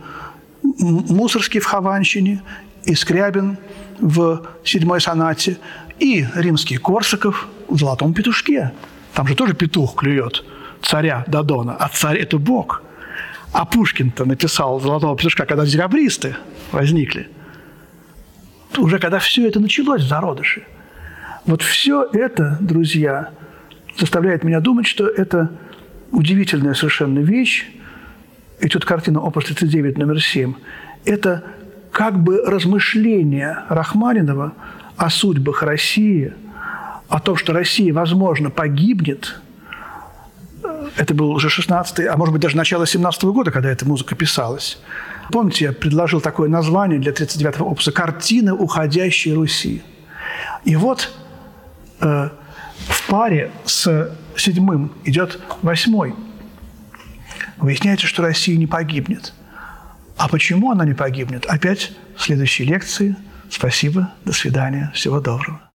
Мусорский 0.63 1.61
в 1.61 1.65
Хованщине, 1.65 2.43
и 2.85 2.95
Скрябин 2.95 3.59
в 3.99 4.47
седьмой 4.65 5.01
сонате, 5.01 5.59
и 5.99 6.27
римский 6.35 6.77
Корсаков 6.77 7.49
в 7.69 7.79
«Золотом 7.79 8.15
петушке». 8.15 8.73
Там 9.15 9.27
же 9.27 9.35
тоже 9.35 9.55
петух 9.55 9.97
клюет 9.97 10.45
царя 10.83 11.25
Дадона, 11.27 11.77
а 11.79 11.89
царь– 11.89 12.19
это 12.21 12.39
Бог– 12.39 12.83
а 13.53 13.65
Пушкин-то 13.65 14.25
написал 14.25 14.81
«Золотого 14.81 15.17
петушка», 15.17 15.45
когда 15.45 15.67
декабристы 15.67 16.37
возникли. 16.73 17.29
Уже 18.79 18.99
когда 18.99 19.19
все 19.19 19.49
это 19.49 19.59
началось 19.59 20.03
в 20.03 20.09
зародыше. 20.09 20.63
Вот 21.47 21.63
все 21.63 22.09
это, 22.13 22.59
друзья, 22.61 23.31
заставляет 23.99 24.45
меня 24.45 24.61
думать, 24.61 24.87
что 24.87 25.09
это 25.09 25.51
удивительная 26.13 26.75
совершенно 26.75 27.19
вещь. 27.19 27.67
И 28.61 28.69
тут 28.69 28.85
картина 28.85 29.21
«Опус 29.21 29.51
39» 29.51 29.99
номер 29.99 30.23
7. 30.23 30.55
Это 31.05 31.43
как 31.91 32.23
бы 32.23 32.43
размышление 32.47 33.65
Рахманинова 33.69 34.53
о 34.97 35.11
судьбах 35.11 35.65
России, 35.65 36.33
о 37.09 37.19
том, 37.19 37.37
что 37.37 37.53
Россия, 37.53 37.93
возможно, 37.93 38.51
погибнет– 38.51 39.41
это 40.97 41.15
был 41.15 41.31
уже 41.31 41.49
16 41.49 42.07
а 42.07 42.17
может 42.17 42.33
быть 42.33 42.43
даже 42.43 42.57
начало 42.57 42.87
17 42.87 43.25
-го 43.25 43.33
года, 43.33 43.51
когда 43.51 43.71
эта 43.71 43.87
музыка 43.87 44.15
писалась. 44.15 44.79
Помните, 45.31 45.67
я 45.67 45.73
предложил 45.73 46.21
такое 46.21 46.49
название 46.49 46.99
для 46.99 47.13
39-го 47.13 47.65
опуса 47.65 47.93
«Картина 47.93 48.55
уходящей 48.55 49.33
Руси». 49.33 49.83
И 50.65 50.77
вот 50.77 51.11
э, 52.01 52.31
в 52.89 53.07
паре 53.09 53.51
с 53.65 54.11
седьмым 54.37 54.93
идет 55.05 55.41
восьмой. 55.63 56.15
Выясняется, 57.59 58.07
что 58.07 58.23
Россия 58.23 58.57
не 58.57 58.67
погибнет. 58.67 59.33
А 60.17 60.29
почему 60.29 60.71
она 60.71 60.85
не 60.85 60.95
погибнет? 60.95 61.47
Опять 61.47 61.93
в 62.17 62.23
следующей 62.23 62.65
лекции. 62.65 63.17
Спасибо, 63.49 64.13
до 64.25 64.33
свидания, 64.33 64.91
всего 64.95 65.21
доброго. 65.21 65.70